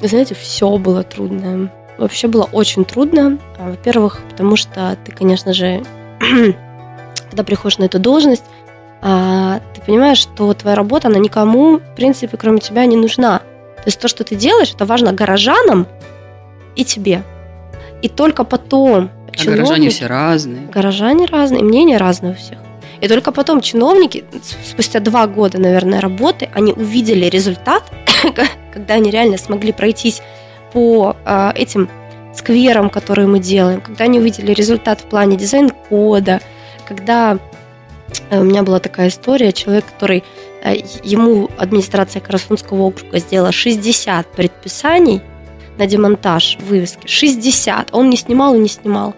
Знаете, 0.00 0.34
все 0.34 0.76
было 0.78 1.02
трудно. 1.02 1.70
Вообще 1.98 2.26
было 2.26 2.48
очень 2.52 2.84
трудно. 2.84 3.38
А, 3.58 3.70
во-первых, 3.70 4.20
потому 4.30 4.56
что 4.56 4.96
ты, 5.04 5.12
конечно 5.12 5.52
же, 5.52 5.84
когда 7.30 7.44
приходишь 7.44 7.78
на 7.78 7.84
эту 7.84 7.98
должность, 7.98 8.44
а, 9.00 9.60
ты 9.74 9.80
понимаешь, 9.82 10.18
что 10.18 10.52
твоя 10.54 10.76
работа, 10.76 11.08
она 11.08 11.18
никому, 11.18 11.78
в 11.78 11.94
принципе, 11.94 12.36
кроме 12.36 12.58
тебя 12.58 12.86
не 12.86 12.96
нужна. 12.96 13.38
То 13.76 13.86
есть 13.86 14.00
то, 14.00 14.08
что 14.08 14.24
ты 14.24 14.34
делаешь, 14.36 14.72
это 14.72 14.86
важно 14.86 15.12
горожанам 15.12 15.86
и 16.76 16.84
тебе. 16.84 17.22
И 18.00 18.08
только 18.08 18.44
потом 18.44 19.10
а 19.28 19.44
горожане 19.44 19.90
все 19.90 20.06
разные. 20.06 20.66
Горожане 20.66 21.26
разные, 21.26 21.62
мнения 21.62 21.96
разные 21.96 22.32
у 22.32 22.36
всех. 22.36 22.58
И 23.00 23.08
только 23.08 23.32
потом 23.32 23.60
чиновники, 23.60 24.24
спустя 24.64 25.00
два 25.00 25.26
года, 25.26 25.58
наверное, 25.58 26.00
работы, 26.00 26.48
они 26.54 26.72
увидели 26.72 27.26
результат, 27.26 27.82
когда 28.72 28.94
они 28.94 29.10
реально 29.10 29.38
смогли 29.38 29.72
пройтись 29.72 30.22
по 30.72 31.16
э, 31.24 31.52
этим 31.54 31.88
скверам, 32.34 32.90
которые 32.90 33.26
мы 33.26 33.38
делаем, 33.38 33.80
когда 33.80 34.04
они 34.04 34.18
увидели 34.18 34.52
результат 34.52 35.00
в 35.00 35.04
плане 35.04 35.36
дизайн-кода, 35.36 36.40
когда 36.86 37.38
э, 38.30 38.40
у 38.40 38.44
меня 38.44 38.62
была 38.62 38.78
такая 38.78 39.08
история, 39.08 39.52
человек, 39.52 39.84
который 39.84 40.24
э, 40.62 40.76
ему 41.02 41.50
администрация 41.58 42.20
Карасунского 42.20 42.82
округа 42.82 43.18
сделала 43.18 43.52
60 43.52 44.26
предписаний 44.28 45.20
на 45.78 45.86
демонтаж 45.86 46.58
вывески. 46.60 47.06
60. 47.06 47.90
Он 47.92 48.10
не 48.10 48.16
снимал 48.16 48.54
и 48.54 48.58
не 48.58 48.68
снимал. 48.68 49.14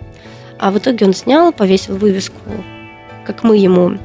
А 0.59 0.71
в 0.71 0.79
итоге 0.79 1.07
он 1.07 1.15
снял, 1.15 1.53
повесил 1.53 1.97
вывеску 1.97 2.41
как 3.25 3.43
мы 3.43 3.57
ему 3.57 3.97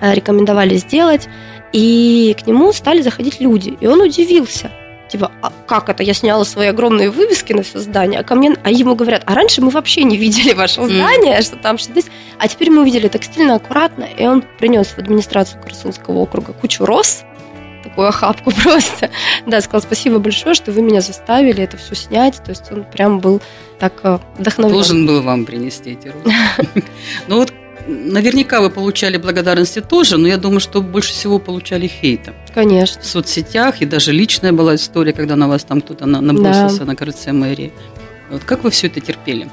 э, 0.00 0.14
рекомендовали 0.14 0.76
сделать, 0.76 1.28
и 1.72 2.36
к 2.40 2.46
нему 2.46 2.72
стали 2.72 3.02
заходить 3.02 3.40
люди, 3.40 3.76
и 3.80 3.86
он 3.86 4.00
удивился. 4.00 4.70
Типа, 5.08 5.30
а 5.42 5.52
как 5.66 5.90
это? 5.90 6.02
Я 6.02 6.14
сняла 6.14 6.44
свои 6.44 6.68
огромные 6.68 7.10
вывески 7.10 7.52
на 7.52 7.62
все 7.62 7.80
здание, 7.80 8.20
а 8.20 8.22
ко 8.22 8.34
мне, 8.34 8.56
а 8.64 8.70
ему 8.70 8.94
говорят, 8.94 9.22
а 9.26 9.34
раньше 9.34 9.60
мы 9.60 9.68
вообще 9.70 10.04
не 10.04 10.16
видели 10.16 10.54
ваше 10.54 10.82
здание, 10.84 11.38
mm. 11.38 11.42
что 11.42 11.56
там 11.56 11.76
что 11.76 11.92
здесь, 11.92 12.06
а 12.38 12.48
теперь 12.48 12.70
мы 12.70 12.80
увидели 12.80 13.08
так 13.08 13.22
стильно, 13.22 13.56
аккуратно, 13.56 14.04
и 14.04 14.26
он 14.26 14.42
принес 14.58 14.86
в 14.88 14.98
администрацию 14.98 15.60
Красунского 15.62 16.18
округа 16.18 16.54
кучу 16.54 16.86
роз, 16.86 17.24
такую 17.82 18.08
охапку 18.08 18.50
просто. 18.62 19.10
Да, 19.46 19.60
сказал, 19.60 19.82
спасибо 19.82 20.18
большое, 20.18 20.54
что 20.54 20.72
вы 20.72 20.82
меня 20.82 21.00
заставили 21.00 21.62
это 21.62 21.76
все 21.76 21.94
снять. 21.94 22.42
То 22.42 22.50
есть 22.50 22.70
он 22.72 22.84
прям 22.84 23.20
был 23.20 23.42
так 23.78 24.00
э, 24.04 24.18
вдохновлен. 24.38 24.76
Должен 24.76 25.06
был 25.06 25.22
вам 25.22 25.44
принести 25.44 25.92
эти 25.92 26.08
розы. 26.08 26.34
Ну 27.28 27.36
вот 27.38 27.52
наверняка 27.86 28.60
вы 28.60 28.70
получали 28.70 29.16
благодарности 29.16 29.80
тоже, 29.80 30.16
но 30.16 30.28
я 30.28 30.36
думаю, 30.36 30.60
что 30.60 30.82
больше 30.82 31.12
всего 31.12 31.38
получали 31.38 31.86
хейта. 31.86 32.34
Конечно. 32.54 33.00
В 33.02 33.06
соцсетях, 33.06 33.82
и 33.82 33.86
даже 33.86 34.12
личная 34.12 34.52
была 34.52 34.74
история, 34.74 35.12
когда 35.12 35.36
на 35.36 35.48
вас 35.48 35.64
там 35.64 35.80
кто-то 35.80 36.06
набросился 36.06 36.80
да. 36.80 36.84
на 36.84 36.96
крыльце 36.96 37.32
мэрии. 37.32 37.72
Вот 38.30 38.44
как 38.44 38.64
вы 38.64 38.70
все 38.70 38.86
это 38.86 39.00
терпели? 39.00 39.48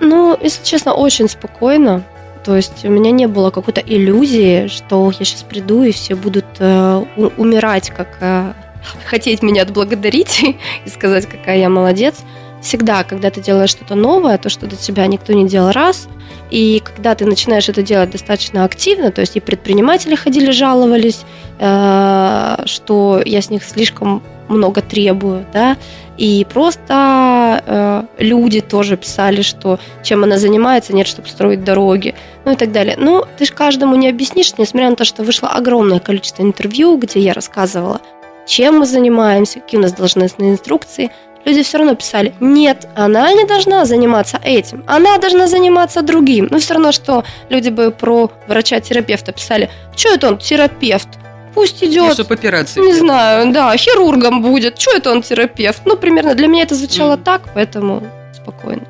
Ну, 0.00 0.38
если 0.42 0.64
честно, 0.64 0.94
очень 0.94 1.28
спокойно. 1.28 2.04
То 2.44 2.56
есть 2.56 2.84
у 2.84 2.90
меня 2.90 3.10
не 3.10 3.26
было 3.26 3.50
какой-то 3.50 3.80
иллюзии, 3.80 4.66
что 4.66 5.10
я 5.18 5.24
сейчас 5.24 5.42
приду 5.42 5.82
и 5.82 5.92
все 5.92 6.14
будут 6.14 6.44
э, 6.58 7.04
умирать, 7.38 7.90
как 7.90 8.18
э, 8.20 8.52
хотеть 9.06 9.42
меня 9.42 9.62
отблагодарить 9.62 10.42
и 10.84 10.88
сказать, 10.90 11.26
какая 11.26 11.58
я 11.58 11.68
молодец. 11.70 12.22
Всегда, 12.64 13.04
когда 13.04 13.28
ты 13.28 13.42
делаешь 13.42 13.68
что-то 13.68 13.94
новое, 13.94 14.38
то, 14.38 14.48
что 14.48 14.66
до 14.66 14.74
тебя 14.74 15.06
никто 15.06 15.34
не 15.34 15.46
делал 15.46 15.70
раз, 15.70 16.08
и 16.50 16.80
когда 16.82 17.14
ты 17.14 17.26
начинаешь 17.26 17.68
это 17.68 17.82
делать 17.82 18.10
достаточно 18.10 18.64
активно, 18.64 19.12
то 19.12 19.20
есть 19.20 19.36
и 19.36 19.40
предприниматели 19.40 20.14
ходили, 20.14 20.50
жаловались, 20.50 21.26
э, 21.58 22.56
что 22.64 23.20
я 23.22 23.42
с 23.42 23.50
них 23.50 23.64
слишком 23.64 24.22
много 24.48 24.80
требую, 24.80 25.44
да, 25.52 25.76
и 26.16 26.46
просто 26.50 27.62
э, 27.66 28.02
люди 28.16 28.62
тоже 28.62 28.96
писали, 28.96 29.42
что 29.42 29.78
чем 30.02 30.24
она 30.24 30.38
занимается, 30.38 30.94
нет, 30.94 31.06
чтобы 31.06 31.28
строить 31.28 31.64
дороги, 31.64 32.14
ну 32.46 32.52
и 32.52 32.56
так 32.56 32.72
далее. 32.72 32.96
Ну, 32.98 33.26
ты 33.36 33.44
же 33.44 33.52
каждому 33.52 33.94
не 33.96 34.08
объяснишь, 34.08 34.56
несмотря 34.56 34.88
на 34.88 34.96
то, 34.96 35.04
что 35.04 35.22
вышло 35.22 35.50
огромное 35.50 36.00
количество 36.00 36.42
интервью, 36.42 36.96
где 36.96 37.20
я 37.20 37.34
рассказывала, 37.34 38.00
чем 38.46 38.78
мы 38.78 38.86
занимаемся, 38.86 39.60
какие 39.60 39.78
у 39.78 39.82
нас 39.82 39.92
должностные 39.92 40.52
инструкции. 40.52 41.10
Люди 41.44 41.62
все 41.62 41.78
равно 41.78 41.94
писали, 41.94 42.34
нет, 42.40 42.88
она 42.94 43.32
не 43.32 43.44
должна 43.44 43.84
заниматься 43.84 44.40
этим, 44.42 44.82
она 44.86 45.18
должна 45.18 45.46
заниматься 45.46 46.02
другим. 46.02 46.48
Ну, 46.50 46.58
все 46.58 46.74
равно, 46.74 46.92
что 46.92 47.24
люди 47.50 47.68
бы 47.68 47.90
про 47.90 48.30
врача-терапевта 48.48 49.32
писали, 49.32 49.70
что 49.94 50.14
это 50.14 50.28
он 50.28 50.38
терапевт, 50.38 51.08
Пусть 51.54 51.84
идет. 51.84 52.14
Чтобы 52.14 52.34
операции. 52.34 52.80
Не 52.80 52.94
знаю, 52.94 53.52
да, 53.52 53.76
хирургом 53.76 54.42
будет. 54.42 54.80
Что 54.80 54.96
это 54.96 55.12
он 55.12 55.22
терапевт? 55.22 55.82
Ну, 55.84 55.96
примерно 55.96 56.34
для 56.34 56.48
меня 56.48 56.64
это 56.64 56.74
звучало 56.74 57.16
mm. 57.16 57.22
так, 57.22 57.42
поэтому 57.54 58.02
спокойно. 58.32 58.82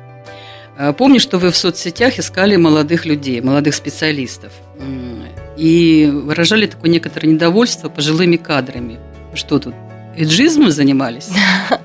А, 0.77 0.91
помню, 0.93 1.19
что 1.19 1.37
вы 1.37 1.51
в 1.51 1.55
соцсетях 1.55 2.19
искали 2.19 2.55
молодых 2.55 3.05
людей, 3.05 3.39
молодых 3.41 3.75
специалистов. 3.75 4.51
И 5.57 6.09
выражали 6.11 6.65
такое 6.65 6.91
некоторое 6.91 7.27
недовольство 7.29 7.87
пожилыми 7.87 8.35
кадрами. 8.35 8.99
Что 9.33 9.59
тут, 9.59 9.73
эджизмом 10.17 10.71
занимались? 10.71 11.29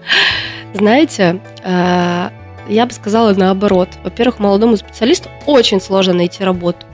Знаете, 0.75 1.41
а, 1.65 2.33
я 2.69 2.87
бы 2.87 2.93
сказала 2.93 3.35
наоборот. 3.35 3.89
Во-первых, 4.05 4.39
молодому 4.39 4.77
специалисту 4.77 5.29
очень 5.47 5.81
сложно 5.81 6.15
найти 6.15 6.45
работу 6.45 6.87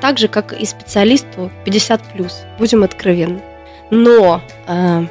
так 0.00 0.18
же, 0.18 0.28
как 0.28 0.52
и 0.52 0.64
специалисту 0.64 1.50
50 1.64 2.02
плюс, 2.12 2.42
будем 2.58 2.82
откровенны. 2.82 3.42
Но 3.90 4.40
э, 4.66 5.06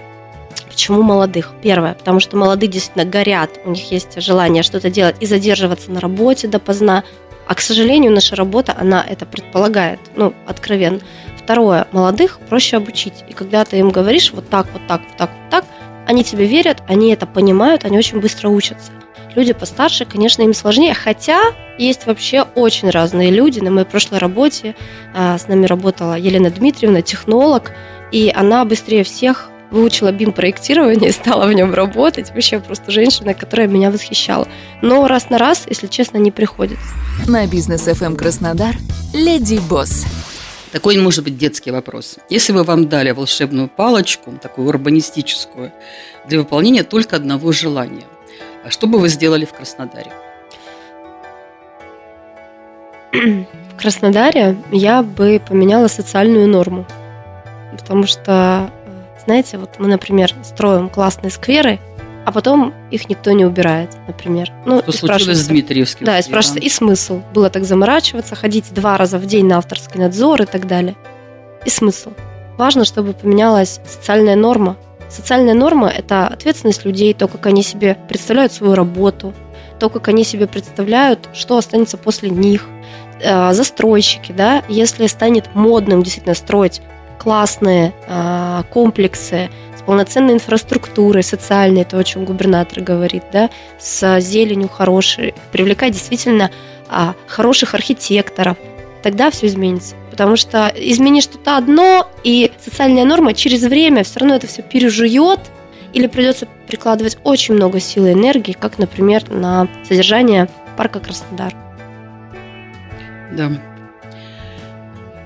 почему 0.68 1.04
молодых? 1.04 1.54
Первое, 1.62 1.94
потому 1.94 2.20
что 2.20 2.38
молодые 2.38 2.70
действительно 2.70 3.06
горят, 3.06 3.52
у 3.66 3.72
них 3.72 3.92
есть 3.92 4.22
желание 4.22 4.64
что-то 4.64 4.90
делать 4.90 5.16
и 5.20 5.26
задерживаться 5.26 5.92
на 5.92 6.00
работе 6.00 6.48
допоздна. 6.48 7.04
А, 7.48 7.56
к 7.56 7.62
сожалению, 7.62 8.12
наша 8.12 8.36
работа, 8.36 8.76
она 8.78 9.04
это 9.08 9.26
предполагает, 9.26 10.00
ну, 10.16 10.34
откровенно. 10.48 11.00
Второе, 11.38 11.88
молодых 11.92 12.40
проще 12.48 12.78
обучить. 12.78 13.24
И 13.28 13.34
когда 13.34 13.66
ты 13.66 13.78
им 13.80 13.90
говоришь 13.90 14.32
вот 14.34 14.50
так, 14.50 14.68
вот 14.72 14.86
так, 14.88 15.02
вот 15.02 15.18
так, 15.18 15.30
вот 15.32 15.50
так, 15.50 15.66
они 16.10 16.24
тебе 16.24 16.48
верят, 16.48 16.82
они 16.88 17.14
это 17.14 17.28
понимают, 17.28 17.86
они 17.86 17.96
очень 17.96 18.20
быстро 18.20 18.50
учатся. 18.50 18.92
Люди 19.36 19.54
постарше, 19.54 20.06
конечно, 20.06 20.42
им 20.42 20.56
сложнее, 20.56 20.96
хотя 20.96 21.40
есть 21.78 22.08
вообще 22.08 22.48
очень 22.56 22.90
разные 22.90 23.30
люди. 23.30 23.60
На 23.60 23.70
моей 23.70 23.86
прошлой 23.86 24.18
работе 24.18 24.76
а, 25.14 25.38
с 25.38 25.48
нами 25.48 25.68
работала 25.68 26.18
Елена 26.18 26.50
Дмитриевна, 26.50 27.04
технолог, 27.04 27.74
и 28.12 28.34
она 28.36 28.66
быстрее 28.66 29.04
всех 29.04 29.52
выучила 29.70 30.12
BIM-проектирование 30.12 31.12
и 31.12 31.14
стала 31.14 31.46
в 31.46 31.54
нем 31.54 31.76
работать. 31.76 32.32
Вообще 32.32 32.60
просто 32.60 32.90
женщина, 32.90 33.36
которая 33.36 33.68
меня 33.68 33.92
восхищала. 33.92 34.48
Но 34.82 35.08
раз 35.08 35.30
на 35.30 35.38
раз, 35.38 35.66
если 35.70 35.86
честно, 35.86 36.18
не 36.18 36.32
приходится. 36.32 36.88
На 37.28 37.46
бизнес 37.46 37.88
FM 37.88 38.06
эм 38.08 38.16
Краснодар 38.16 38.76
Леди 39.14 39.60
Босс. 39.70 40.08
Такой 40.72 40.98
может 40.98 41.24
быть 41.24 41.38
детский 41.38 41.72
вопрос. 41.72 42.18
Если 42.30 42.54
бы 42.54 42.64
вам 42.64 42.90
дали 42.90 43.12
волшебную 43.12 43.68
палочку, 43.68 44.32
такую 44.42 44.68
урбанистическую, 44.68 45.72
для 46.28 46.40
выполнения 46.40 46.84
только 46.84 47.16
одного 47.16 47.52
желания– 47.52 48.06
а 48.64 48.72
что 48.72 48.88
бы 48.88 49.00
вы 49.00 49.08
сделали 49.10 49.46
в 49.46 49.54
Краснодаре? 49.54 50.12
В 53.12 53.82
Краснодаре 53.82 54.58
я 54.72 55.02
бы 55.02 55.42
поменяла 55.48 55.88
социальную 55.88 56.48
норму. 56.48 56.86
Потому 57.72 58.06
что, 58.06 58.70
знаете, 59.26 59.58
вот 59.58 59.80
мы, 59.80 59.88
например, 59.88 60.34
строим 60.44 60.90
классные 60.90 61.32
скверы, 61.32 61.80
а 62.30 62.32
потом 62.32 62.76
их 62.92 63.10
никто 63.10 63.32
не 63.32 63.44
убирает, 63.44 63.90
например. 64.06 64.52
Ну, 64.64 64.84
что 64.84 64.92
случилось 64.92 65.40
с 65.40 65.48
Дмитриевским? 65.48 66.06
Да, 66.06 66.20
и 66.20 66.22
спрашивается, 66.22 66.64
и 66.64 66.70
смысл? 66.70 67.22
Было 67.34 67.50
так 67.50 67.64
заморачиваться, 67.64 68.36
ходить 68.36 68.72
два 68.72 68.98
раза 68.98 69.18
в 69.18 69.26
день 69.26 69.48
на 69.48 69.58
авторский 69.58 70.00
надзор 70.00 70.44
и 70.44 70.46
так 70.46 70.68
далее. 70.68 70.96
И 71.66 71.72
смысл? 71.72 72.12
Важно, 72.56 72.86
чтобы 72.86 73.14
поменялась 73.14 73.82
социальная 73.84 74.36
норма, 74.36 74.78
Социальная 75.10 75.56
норма– 75.56 75.90
это 75.98 76.28
ответственность 76.28 76.86
людей, 76.86 77.16
то, 77.16 77.28
как 77.28 77.48
они 77.48 77.64
себе 77.64 77.98
представляют 78.08 78.54
свою 78.54 78.76
работу, 78.76 79.34
то, 79.80 79.90
как 79.90 80.08
они 80.08 80.24
себе 80.24 80.46
представляют, 80.46 81.30
что 81.34 81.58
останется 81.58 81.98
после 81.98 82.30
них. 82.30 82.68
Э, 83.20 83.52
застройщики, 83.54 84.32
да, 84.32 84.62
если 84.70 85.08
станет 85.08 85.56
модным 85.56 86.04
действительно 86.04 86.36
строить 86.36 86.84
классные 87.18 87.92
э, 88.08 88.62
комплексы 88.72 89.50
с 89.80 89.82
полноценной 89.82 90.34
инфраструктурой 90.34 91.24
социальной, 91.24 91.86
то, 91.86 91.98
о 91.98 92.04
чем 92.04 92.26
губернатор 92.26 92.84
говорит, 92.84 93.24
да, 93.32 93.50
с 93.80 94.20
зеленью 94.20 94.70
хорошей, 94.70 95.34
привлекать 95.52 95.94
действительно 95.94 96.52
а, 96.90 97.16
хороших 97.28 97.74
архитекторов, 97.74 98.58
тогда 99.02 99.32
все 99.32 99.48
изменится 99.48 99.96
потому 100.20 100.36
что 100.36 100.68
измени 100.76 101.22
что-то 101.22 101.56
одно, 101.56 102.06
и 102.26 102.52
социальная 102.60 103.06
норма 103.06 103.34
через 103.34 103.64
время 103.64 104.04
все 104.04 104.20
равно 104.20 104.36
это 104.36 104.48
все 104.48 104.62
пережует, 104.62 105.40
или 105.94 106.08
придется 106.08 106.46
прикладывать 106.68 107.18
очень 107.24 107.54
много 107.54 107.80
сил 107.80 108.06
и 108.06 108.12
энергии, 108.12 108.52
как, 108.52 108.80
например, 108.80 109.30
на 109.30 109.70
содержание 109.88 110.50
парка 110.76 111.00
Краснодар. 111.00 111.56
Да. 113.32 113.50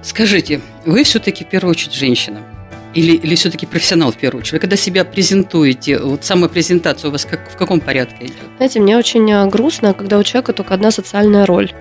Скажите, 0.04 0.62
вы 0.86 1.04
все-таки 1.04 1.44
в 1.44 1.48
первую 1.48 1.72
очередь 1.72 1.96
женщина? 1.96 2.44
Или, 2.94 3.16
или 3.16 3.36
все-таки 3.36 3.66
профессионал 3.66 4.12
в 4.12 4.18
первую 4.18 4.42
очередь? 4.42 4.54
Вы 4.54 4.60
когда 4.60 4.76
себя 4.76 5.04
презентуете, 5.04 6.00
вот 6.00 6.24
самая 6.24 6.50
презентация 6.50 7.10
у 7.10 7.12
вас 7.12 7.26
как, 7.26 7.50
в 7.50 7.58
каком 7.58 7.80
порядке 7.80 8.26
идет? 8.26 8.36
Знаете, 8.58 8.80
мне 8.80 8.98
очень 8.98 9.30
э, 9.32 9.48
грустно, 9.48 9.94
когда 9.94 10.20
у 10.20 10.24
человека 10.24 10.54
только 10.54 10.74
одна 10.74 10.92
социальная 10.92 11.46
роль. 11.46 11.72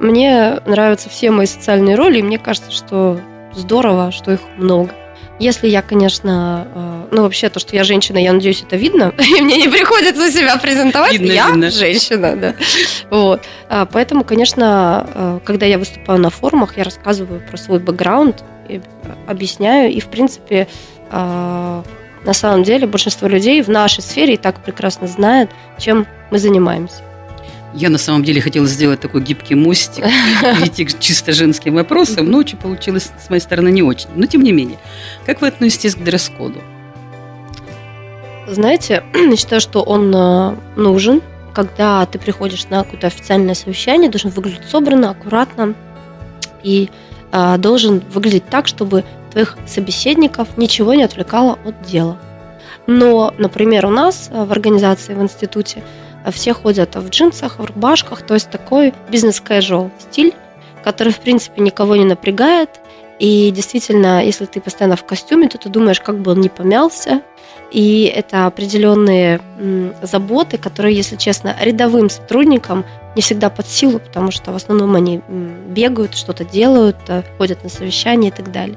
Мне 0.00 0.60
нравятся 0.66 1.08
все 1.08 1.30
мои 1.30 1.46
социальные 1.46 1.94
роли, 1.94 2.18
и 2.18 2.22
мне 2.22 2.38
кажется, 2.38 2.72
что 2.72 3.20
здорово, 3.54 4.10
что 4.10 4.32
их 4.32 4.40
много. 4.56 4.90
Если 5.40 5.66
я, 5.66 5.82
конечно, 5.82 6.68
э, 6.74 7.08
ну 7.10 7.22
вообще 7.22 7.48
то, 7.48 7.58
что 7.58 7.74
я 7.74 7.82
женщина, 7.82 8.18
я 8.18 8.32
надеюсь, 8.32 8.62
это 8.62 8.76
видно, 8.76 9.12
и 9.18 9.40
мне 9.40 9.56
не 9.56 9.68
приходится 9.68 10.30
себя 10.30 10.56
презентовать, 10.56 11.12
видно, 11.14 11.32
я 11.32 11.48
видно. 11.48 11.70
женщина, 11.70 12.36
да. 12.36 12.54
Вот. 13.10 13.42
А, 13.68 13.86
поэтому, 13.86 14.24
конечно, 14.24 15.06
э, 15.14 15.40
когда 15.44 15.66
я 15.66 15.78
выступаю 15.78 16.20
на 16.20 16.30
форумах, 16.30 16.76
я 16.76 16.84
рассказываю 16.84 17.40
про 17.40 17.56
свой 17.56 17.80
бэкграунд, 17.80 18.44
объясняю, 19.26 19.92
и 19.92 20.00
в 20.00 20.06
принципе 20.06 20.68
э, 21.10 21.82
на 22.24 22.32
самом 22.32 22.62
деле 22.62 22.86
большинство 22.86 23.28
людей 23.28 23.62
в 23.62 23.68
нашей 23.68 24.02
сфере 24.02 24.34
и 24.34 24.36
так 24.38 24.62
прекрасно 24.62 25.06
знают, 25.06 25.50
чем 25.78 26.06
мы 26.30 26.38
занимаемся. 26.38 27.02
Я 27.74 27.90
на 27.90 27.98
самом 27.98 28.22
деле 28.22 28.40
хотела 28.40 28.66
сделать 28.66 29.00
такой 29.00 29.20
гибкий 29.20 29.56
мостик, 29.56 30.04
перейти 30.42 30.84
к 30.84 30.98
чисто 31.00 31.32
женским 31.32 31.74
вопросам, 31.74 32.30
но 32.30 32.38
очень 32.38 32.56
получилось 32.56 33.10
с 33.20 33.28
моей 33.28 33.40
стороны 33.40 33.70
не 33.70 33.82
очень. 33.82 34.08
Но 34.14 34.26
тем 34.26 34.42
не 34.42 34.52
менее, 34.52 34.78
как 35.26 35.40
вы 35.40 35.48
относитесь 35.48 35.96
к 35.96 35.98
дресс-коду? 35.98 36.60
Знаете, 38.46 39.02
я 39.14 39.36
считаю, 39.36 39.60
что 39.60 39.82
он 39.82 40.14
э, 40.14 40.54
нужен. 40.76 41.20
Когда 41.52 42.04
ты 42.06 42.18
приходишь 42.18 42.68
на 42.68 42.82
какое-то 42.82 43.06
официальное 43.08 43.54
совещание, 43.54 44.10
должен 44.10 44.30
выглядеть 44.30 44.68
собранно, 44.68 45.10
аккуратно 45.10 45.74
и 46.62 46.90
э, 47.32 47.58
должен 47.58 48.02
выглядеть 48.12 48.48
так, 48.48 48.68
чтобы 48.68 49.04
твоих 49.32 49.56
собеседников 49.66 50.56
ничего 50.56 50.94
не 50.94 51.02
отвлекало 51.02 51.58
от 51.64 51.82
дела. 51.82 52.18
Но, 52.86 53.34
например, 53.38 53.86
у 53.86 53.90
нас 53.90 54.30
э, 54.30 54.44
в 54.44 54.52
организации, 54.52 55.14
в 55.14 55.22
институте 55.22 55.82
все 56.30 56.54
ходят 56.54 56.96
в 56.96 57.08
джинсах, 57.08 57.58
в 57.58 57.64
рубашках, 57.64 58.22
то 58.22 58.34
есть 58.34 58.50
такой 58.50 58.94
бизнес-casual 59.10 59.90
стиль, 59.98 60.34
который, 60.82 61.12
в 61.12 61.20
принципе, 61.20 61.62
никого 61.62 61.96
не 61.96 62.04
напрягает 62.04 62.70
И 63.18 63.50
действительно, 63.50 64.24
если 64.24 64.44
ты 64.44 64.60
постоянно 64.60 64.96
в 64.96 65.04
костюме, 65.04 65.48
то 65.48 65.56
ты 65.56 65.68
думаешь, 65.68 66.00
как 66.00 66.18
бы 66.18 66.32
он 66.32 66.40
не 66.40 66.48
помялся. 66.48 67.22
И 67.70 68.04
это 68.14 68.46
определенные 68.46 69.40
заботы, 70.02 70.58
которые, 70.58 70.96
если 70.96 71.16
честно, 71.16 71.56
рядовым 71.60 72.10
сотрудникам 72.10 72.84
не 73.16 73.22
всегда 73.22 73.50
под 73.50 73.66
силу, 73.66 73.98
потому 73.98 74.30
что 74.30 74.52
в 74.52 74.56
основном 74.56 74.94
они 74.96 75.20
бегают, 75.68 76.16
что-то 76.16 76.44
делают, 76.44 76.96
э, 77.08 77.22
ходят 77.38 77.62
на 77.62 77.68
совещания 77.68 78.28
и 78.28 78.32
так 78.32 78.50
далее. 78.50 78.76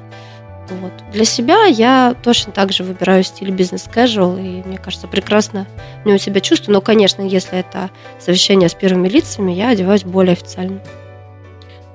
Вот. 0.70 0.92
Для 1.12 1.24
себя 1.24 1.64
я 1.64 2.14
точно 2.22 2.52
так 2.52 2.72
же 2.72 2.84
выбираю 2.84 3.22
стиль 3.22 3.50
бизнес-casual, 3.50 4.40
и 4.40 4.66
мне 4.66 4.78
кажется, 4.78 5.06
прекрасно 5.08 5.66
в 6.04 6.06
нем 6.06 6.18
себя 6.18 6.40
чувствую. 6.40 6.74
Но, 6.74 6.80
конечно, 6.80 7.22
если 7.22 7.58
это 7.58 7.90
совещание 8.18 8.68
с 8.68 8.74
первыми 8.74 9.08
лицами, 9.08 9.52
я 9.52 9.70
одеваюсь 9.70 10.04
более 10.04 10.34
официально. 10.34 10.80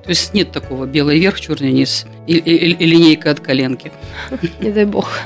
То 0.02 0.10
есть 0.10 0.34
нет 0.34 0.52
такого 0.52 0.84
белый 0.84 1.18
верх, 1.18 1.40
черный 1.40 1.72
низ 1.72 2.06
и, 2.26 2.36
и, 2.36 2.72
и 2.72 2.84
линейка 2.84 3.30
от 3.30 3.40
коленки. 3.40 3.90
Не 4.60 4.70
дай 4.70 4.84
бог. 4.84 5.18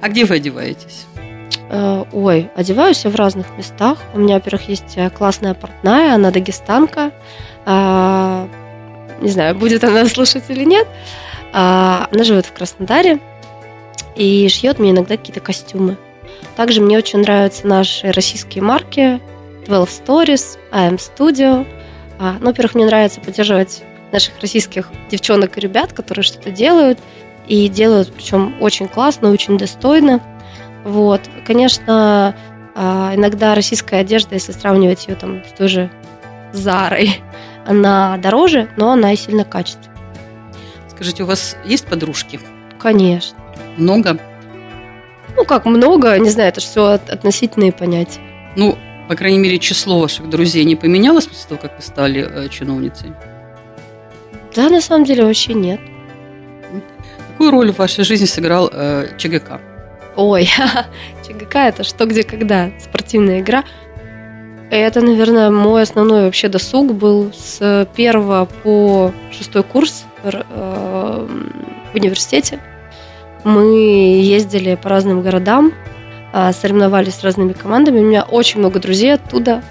А 0.00 0.08
где 0.08 0.24
вы 0.24 0.36
одеваетесь? 0.36 1.06
Э, 1.70 2.04
ой, 2.12 2.50
одеваюсь 2.56 3.04
я 3.04 3.10
в 3.10 3.16
разных 3.16 3.46
местах. 3.56 3.98
У 4.14 4.18
меня, 4.18 4.36
во-первых, 4.36 4.68
есть 4.68 4.96
э, 4.96 5.10
классная 5.10 5.54
портная, 5.54 6.14
она 6.14 6.30
дагестанка. 6.30 7.12
А, 7.66 8.48
не 9.20 9.28
знаю, 9.28 9.54
будет 9.54 9.84
она 9.84 10.06
слушать 10.06 10.44
или 10.48 10.64
нет. 10.64 10.88
А, 11.52 12.08
она 12.12 12.24
живет 12.24 12.46
в 12.46 12.52
Краснодаре 12.52 13.20
и 14.16 14.48
шьет 14.48 14.78
мне 14.78 14.90
иногда 14.90 15.16
какие-то 15.16 15.40
костюмы. 15.40 15.96
Также 16.56 16.80
мне 16.80 16.98
очень 16.98 17.20
нравятся 17.20 17.66
наши 17.66 18.10
российские 18.12 18.62
марки 18.62 19.20
12 19.66 20.02
Stories, 20.02 20.58
AM 20.72 20.96
Studio. 20.96 21.66
А, 22.18 22.36
ну, 22.40 22.46
во-первых, 22.46 22.74
мне 22.74 22.86
нравится 22.86 23.20
поддерживать 23.20 23.82
наших 24.12 24.34
российских 24.40 24.90
девчонок 25.10 25.56
и 25.56 25.60
ребят, 25.60 25.92
которые 25.92 26.22
что-то 26.22 26.50
делают, 26.50 26.98
и 27.46 27.68
делают, 27.68 28.12
причем 28.12 28.54
очень 28.60 28.88
классно, 28.88 29.30
очень 29.30 29.56
достойно. 29.56 30.20
Вот. 30.84 31.20
Конечно, 31.46 32.34
а, 32.74 33.12
иногда 33.14 33.54
российская 33.54 34.00
одежда, 34.00 34.34
если 34.34 34.52
сравнивать 34.52 35.06
ее 35.08 35.14
там 35.14 35.42
с 35.44 35.52
той 35.52 35.68
же 35.68 35.90
Зарой, 36.52 37.20
она 37.66 38.16
дороже, 38.18 38.68
но 38.76 38.92
она 38.92 39.12
и 39.12 39.16
сильно 39.16 39.44
качественнее. 39.44 39.97
Скажите, 40.98 41.22
у 41.22 41.26
вас 41.26 41.56
есть 41.64 41.86
подружки? 41.86 42.40
Конечно. 42.80 43.38
Много? 43.76 44.18
Ну, 45.36 45.44
как 45.44 45.64
много, 45.64 46.18
не 46.18 46.28
знаю, 46.28 46.48
это 46.48 46.60
же 46.60 46.66
все 46.66 46.86
относительные 46.86 47.70
понятия. 47.70 48.18
Ну, 48.56 48.76
по 49.08 49.14
крайней 49.14 49.38
мере, 49.38 49.60
число 49.60 50.00
ваших 50.00 50.28
друзей 50.28 50.64
не 50.64 50.74
поменялось 50.74 51.26
после 51.26 51.50
того, 51.50 51.60
как 51.60 51.76
вы 51.76 51.82
стали 51.82 52.28
э, 52.28 52.48
чиновницей? 52.48 53.12
Да, 54.56 54.68
на 54.68 54.80
самом 54.80 55.04
деле 55.04 55.24
вообще 55.24 55.54
нет. 55.54 55.78
Какую 57.30 57.52
роль 57.52 57.72
в 57.72 57.78
вашей 57.78 58.02
жизни 58.02 58.26
сыграл 58.26 58.68
э, 58.72 59.06
ЧГК? 59.18 59.60
Ой, 60.16 60.50
ЧГК 61.28 61.68
это 61.68 61.84
что, 61.84 62.06
где, 62.06 62.24
когда, 62.24 62.72
спортивная 62.80 63.38
игра. 63.38 63.62
Это, 64.72 65.00
наверное, 65.00 65.52
мой 65.52 65.82
основной 65.82 66.22
вообще 66.22 66.48
досуг 66.48 66.92
был 66.92 67.30
с 67.32 67.88
первого 67.94 68.48
по 68.64 69.12
шестой 69.30 69.62
курс 69.62 70.04
в 70.22 71.28
университете. 71.94 72.60
Мы 73.44 74.20
ездили 74.22 74.74
по 74.74 74.88
разным 74.88 75.22
городам, 75.22 75.72
а, 76.32 76.52
соревновались 76.52 77.14
с 77.14 77.24
разными 77.24 77.52
командами. 77.52 78.00
У 78.00 78.04
меня 78.04 78.22
очень 78.22 78.60
много 78.60 78.80
друзей 78.80 79.14
оттуда. 79.14 79.62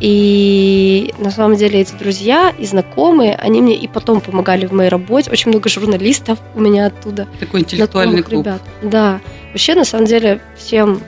И 0.00 1.12
на 1.18 1.30
самом 1.30 1.56
деле 1.56 1.80
эти 1.80 1.92
друзья 1.92 2.54
и 2.58 2.64
знакомые, 2.64 3.36
они 3.36 3.60
мне 3.60 3.76
и 3.76 3.86
потом 3.86 4.20
помогали 4.20 4.66
в 4.66 4.72
моей 4.72 4.88
работе. 4.88 5.30
Очень 5.30 5.50
много 5.50 5.68
журналистов 5.68 6.38
у 6.54 6.60
меня 6.60 6.86
оттуда. 6.86 7.28
Такой 7.38 7.60
интеллектуальный 7.60 8.22
клуб. 8.22 8.46
Ребят. 8.46 8.62
Да. 8.82 9.20
Вообще, 9.48 9.74
на 9.74 9.84
самом 9.84 10.06
деле, 10.06 10.40
всем 10.56 11.02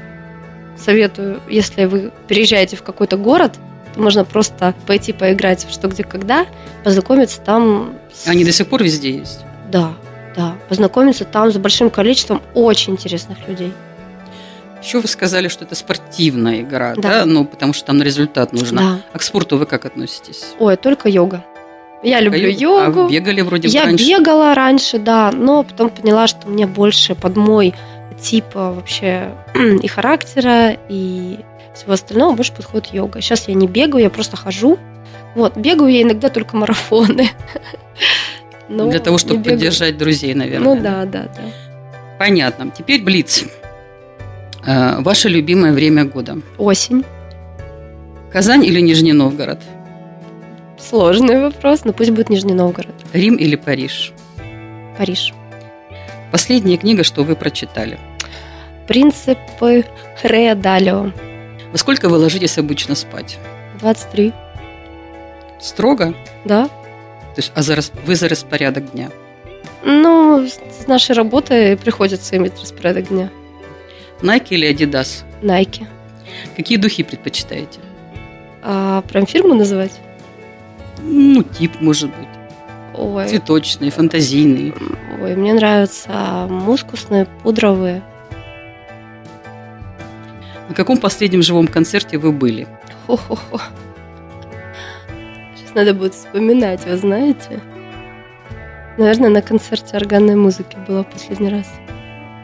советую, 0.77 1.41
если 1.49 1.87
вы 1.87 2.13
переезжаете 2.29 2.77
в 2.77 2.83
какой-то 2.83 3.17
город, 3.17 3.55
можно 3.97 4.25
просто 4.25 4.75
пойти 4.87 5.13
поиграть 5.13 5.65
в 5.65 5.73
что, 5.73 5.89
где, 5.89 6.05
когда, 6.05 6.47
познакомиться 6.85 7.41
там. 7.41 7.95
С... 8.13 8.27
Они 8.27 8.45
до 8.45 8.53
сих 8.53 8.69
пор 8.69 8.83
везде 8.83 9.19
есть? 9.19 9.41
Да, 9.71 9.93
да. 10.37 10.57
Познакомиться 10.69 11.25
там 11.25 11.51
с 11.51 11.57
большим 11.57 11.91
количеством 11.91 12.43
очень 12.55 12.95
интересных 12.95 13.49
людей. 13.49 13.73
Еще 14.83 14.99
вы 14.99 15.07
сказали, 15.07 15.49
что 15.49 15.65
это 15.65 15.75
спортивная 15.77 16.63
игра, 16.63 16.95
да? 16.97 17.21
да? 17.21 17.27
Ну, 17.27 17.45
потому 17.45 17.73
что 17.73 17.87
там 17.87 17.99
на 17.99 18.03
результат 18.03 18.53
нужно. 18.53 18.81
Да. 18.81 18.99
А 19.13 19.19
к 19.19 19.23
спорту 19.23 19.57
вы 19.57 19.67
как 19.67 19.85
относитесь? 19.85 20.55
Ой, 20.59 20.77
только 20.77 21.09
йога. 21.09 21.45
Я 22.03 22.19
только 22.21 22.37
люблю 22.37 22.51
йогу. 22.51 23.05
А 23.07 23.09
бегали 23.09 23.43
вроде 23.43 23.69
Я 23.69 23.85
раньше? 23.85 24.05
бегала 24.05 24.55
раньше, 24.55 24.99
да, 24.99 25.31
но 25.33 25.63
потом 25.63 25.91
поняла, 25.91 26.27
что 26.27 26.49
мне 26.49 26.67
больше 26.67 27.15
под 27.15 27.37
мой 27.37 27.75
тип 28.21 28.45
вообще 28.55 29.33
и 29.55 29.87
характера, 29.87 30.77
и 30.89 31.39
всего 31.75 31.93
остального 31.93 32.35
больше 32.35 32.53
подходит 32.53 32.93
йога. 32.93 33.21
Сейчас 33.21 33.49
я 33.49 33.55
не 33.55 33.67
бегаю, 33.67 34.05
я 34.05 34.11
просто 34.11 34.37
хожу. 34.37 34.79
Вот, 35.35 35.57
бегаю 35.57 35.93
я 35.93 36.03
иногда 36.03 36.29
только 36.29 36.57
марафоны. 36.57 37.29
Для 38.69 38.99
того, 39.01 39.19
чтобы 39.19 39.43
поддержать 39.43 39.99
друзей, 39.99 40.35
наверное. 40.35 40.75
Ну 40.75 40.83
да, 40.83 41.05
да, 41.05 41.23
да. 41.25 41.43
Понятно. 42.19 42.71
Теперь 42.71 43.03
Блиц. 43.03 43.45
Э, 44.65 45.01
ваше 45.01 45.29
любимое 45.29 45.73
время 45.73 46.05
года? 46.05 46.39
Осень. 46.59 47.05
Казань 48.33 48.65
или 48.65 48.81
Нижний 48.81 49.13
Новгород? 49.13 49.61
Сложный 50.79 51.41
вопрос, 51.41 51.85
но 51.85 51.93
пусть 51.93 52.11
будет 52.11 52.31
Нижний 52.31 52.55
Новгород. 52.55 52.95
Рим 53.13 53.37
или 53.37 53.57
Париж? 53.57 54.13
Париж. 54.97 55.33
Последняя 56.31 56.77
книга, 56.77 57.05
что 57.05 57.25
вы 57.25 57.37
прочитали? 57.37 57.99
Принципы 58.87 59.85
Рея 60.23 60.55
Далио. 60.55 61.13
Во 61.73 61.79
сколько 61.79 62.09
вы 62.09 62.19
ложитесь 62.19 62.59
обычно 62.59 62.95
спать? 62.95 63.39
23. 63.81 64.33
Строго? 65.59 66.15
Да. 66.45 66.69
То 66.69 67.39
есть, 67.39 67.53
а 67.55 67.63
за, 67.63 67.79
вы 68.05 68.15
за 68.15 68.29
распорядок 68.29 68.93
дня? 68.93 69.11
Ну, 69.85 70.47
с 70.47 70.87
нашей 70.87 71.15
работой 71.17 71.77
приходится 71.77 72.37
иметь 72.37 72.61
распорядок 72.61 73.09
дня. 73.09 73.31
Nike 74.21 74.49
или 74.51 74.71
Adidas? 74.71 75.25
Nike. 75.41 75.87
Какие 76.57 76.79
духи 76.79 77.03
предпочитаете? 77.03 77.81
А, 78.63 79.03
прям 79.03 79.27
фирму 79.27 79.55
называть? 79.55 79.93
Ну, 81.01 81.43
тип, 81.43 81.81
может 81.81 82.11
быть. 82.11 82.29
Ой. 82.95 83.27
Цветочные, 83.29 83.91
фантазийные. 83.91 84.75
Ой, 85.21 85.35
мне 85.35 85.55
нравятся 85.55 86.47
мускусные, 86.49 87.27
пудровые. 87.43 88.03
На 90.73 90.77
каком 90.77 90.97
последнем 90.97 91.43
живом 91.43 91.67
концерте 91.67 92.17
вы 92.17 92.33
были? 92.33 92.67
Хо-хо-хо. 93.07 93.61
Сейчас 95.55 95.75
надо 95.75 95.93
будет 95.93 96.15
вспоминать, 96.15 96.87
вы 96.87 96.97
знаете. 96.97 97.61
Наверное, 98.97 99.29
на 99.29 99.43
концерте 99.43 99.99
органной 99.99 100.35
музыки 100.35 100.79
была 100.89 101.03
последний 101.03 101.51
раз. 101.51 101.67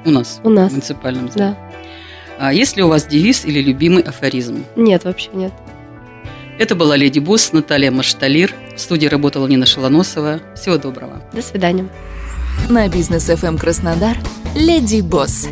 У 0.05 0.11
нас? 0.11 0.43
У 0.45 0.51
нас. 0.51 0.69
В 0.69 0.75
муниципальном 0.75 1.31
зале? 1.31 1.38
Да. 1.38 1.57
А 2.38 2.53
есть 2.53 2.77
ли 2.77 2.83
у 2.83 2.88
вас 2.88 3.07
девиз 3.07 3.47
или 3.47 3.62
любимый 3.62 4.03
афоризм? 4.03 4.62
Нет, 4.77 5.05
вообще 5.05 5.31
нет. 5.33 5.55
Это 6.59 6.75
была 6.75 6.97
Леди 6.97 7.21
Босс 7.21 7.55
Наталья 7.55 7.91
Машталир. 7.91 8.55
В 8.77 8.79
студии 8.79 9.07
работала 9.07 9.47
Нина 9.47 9.64
Шалоносова. 9.64 10.41
Всего 10.55 10.77
доброго. 10.77 11.23
До 11.33 11.41
свидания. 11.41 11.88
На 12.69 12.91
бизнес 12.91 13.31
FM 13.31 13.59
Краснодар 13.59 14.19
Леди 14.55 15.01
Босс. 15.01 15.49